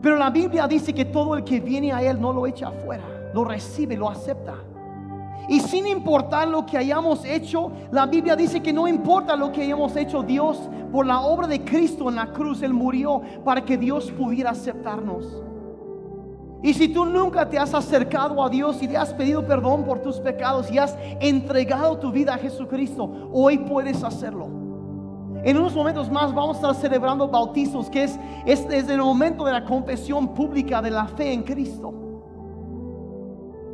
Pero 0.00 0.16
la 0.16 0.30
Biblia 0.30 0.66
dice 0.66 0.94
que 0.94 1.04
todo 1.04 1.34
el 1.34 1.44
que 1.44 1.60
viene 1.60 1.92
a 1.92 2.02
Él 2.02 2.20
no 2.20 2.32
lo 2.32 2.46
echa 2.46 2.68
afuera, 2.68 3.04
lo 3.34 3.44
recibe, 3.44 3.96
lo 3.96 4.08
acepta. 4.08 4.54
Y 5.48 5.60
sin 5.60 5.86
importar 5.86 6.48
lo 6.48 6.64
que 6.64 6.78
hayamos 6.78 7.24
hecho, 7.24 7.72
la 7.90 8.06
Biblia 8.06 8.36
dice 8.36 8.62
que 8.62 8.72
no 8.72 8.88
importa 8.88 9.36
lo 9.36 9.52
que 9.52 9.62
hayamos 9.62 9.96
hecho, 9.96 10.22
Dios, 10.22 10.58
por 10.90 11.04
la 11.04 11.20
obra 11.20 11.46
de 11.46 11.62
Cristo 11.62 12.08
en 12.08 12.16
la 12.16 12.32
cruz, 12.32 12.62
Él 12.62 12.72
murió 12.72 13.20
para 13.44 13.64
que 13.64 13.76
Dios 13.76 14.10
pudiera 14.12 14.50
aceptarnos. 14.50 15.42
Y 16.62 16.74
si 16.74 16.88
tú 16.88 17.06
nunca 17.06 17.48
te 17.48 17.58
has 17.58 17.72
acercado 17.72 18.42
a 18.44 18.50
Dios 18.50 18.82
y 18.82 18.88
le 18.88 18.96
has 18.96 19.14
pedido 19.14 19.46
perdón 19.46 19.84
por 19.84 20.00
tus 20.00 20.20
pecados 20.20 20.70
y 20.70 20.78
has 20.78 20.96
entregado 21.20 21.98
tu 21.98 22.12
vida 22.12 22.34
a 22.34 22.38
Jesucristo, 22.38 23.30
hoy 23.32 23.58
puedes 23.58 24.04
hacerlo. 24.04 24.48
En 25.42 25.56
unos 25.56 25.74
momentos 25.74 26.10
más 26.10 26.34
vamos 26.34 26.56
a 26.56 26.60
estar 26.60 26.74
celebrando 26.74 27.26
bautizos, 27.26 27.88
que 27.88 28.04
es, 28.04 28.18
es, 28.44 28.60
es 28.66 28.88
el 28.90 28.98
momento 28.98 29.44
de 29.44 29.52
la 29.52 29.64
confesión 29.64 30.34
pública 30.34 30.82
de 30.82 30.90
la 30.90 31.06
fe 31.06 31.32
en 31.32 31.42
Cristo. 31.42 31.94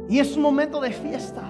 Y 0.08 0.20
es 0.20 0.36
un 0.36 0.42
momento 0.42 0.80
de 0.80 0.92
fiesta. 0.92 1.42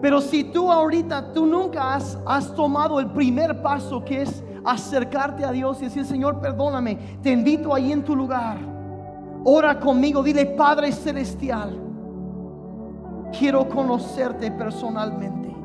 Pero 0.00 0.20
si 0.20 0.42
tú 0.42 0.72
ahorita, 0.72 1.32
tú 1.32 1.46
nunca 1.46 1.94
has, 1.94 2.18
has 2.26 2.52
tomado 2.52 2.98
el 2.98 3.10
primer 3.10 3.62
paso 3.62 4.04
que 4.04 4.22
es 4.22 4.42
acercarte 4.64 5.44
a 5.44 5.52
Dios 5.52 5.80
y 5.80 5.84
decir, 5.84 6.04
Señor, 6.04 6.40
perdóname, 6.40 6.96
te 7.22 7.30
invito 7.30 7.72
ahí 7.72 7.92
en 7.92 8.04
tu 8.04 8.16
lugar. 8.16 8.77
Ora 9.50 9.80
conmigo, 9.80 10.22
dile, 10.22 10.44
Padre 10.44 10.92
Celestial, 10.92 11.74
quiero 13.32 13.66
conocerte 13.66 14.50
personalmente. 14.50 15.56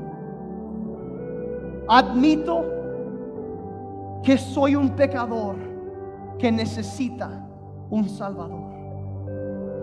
Admito 1.90 2.64
que 4.24 4.38
soy 4.38 4.78
un 4.78 4.92
pecador 4.92 5.58
que 6.40 6.50
necesita 6.50 7.46
un 7.90 8.08
Salvador. 8.08 8.72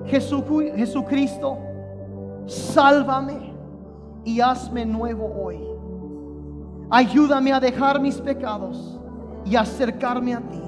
Jesucristo, 0.07 1.59
sálvame 2.47 3.53
y 4.25 4.41
hazme 4.41 4.87
nuevo 4.87 5.31
hoy. 5.45 5.61
Ayúdame 6.89 7.53
a 7.53 7.61
dejar 7.61 8.01
mis 8.01 8.19
pecados 8.19 8.99
y 9.45 9.57
acercarme 9.57 10.37
a 10.37 10.41
ti. 10.41 10.63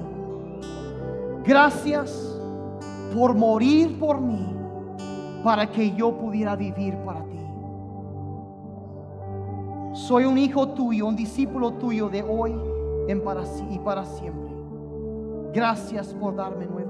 Gracias 1.43 2.32
por 3.13 3.35
morir 3.35 3.99
por 3.99 4.19
mí 4.19 4.55
para 5.43 5.69
que 5.69 5.93
yo 5.95 6.17
pudiera 6.17 6.55
vivir 6.55 6.95
para 7.05 7.23
ti. 7.25 7.39
Soy 9.93 10.25
un 10.25 10.37
hijo 10.37 10.69
tuyo, 10.69 11.05
un 11.05 11.15
discípulo 11.15 11.73
tuyo 11.73 12.09
de 12.09 12.23
hoy 12.23 12.55
en 13.07 13.23
para, 13.23 13.43
y 13.69 13.77
para 13.79 14.05
siempre. 14.05 14.53
Gracias 15.53 16.13
por 16.15 16.35
darme 16.35 16.65
nueva. 16.65 16.82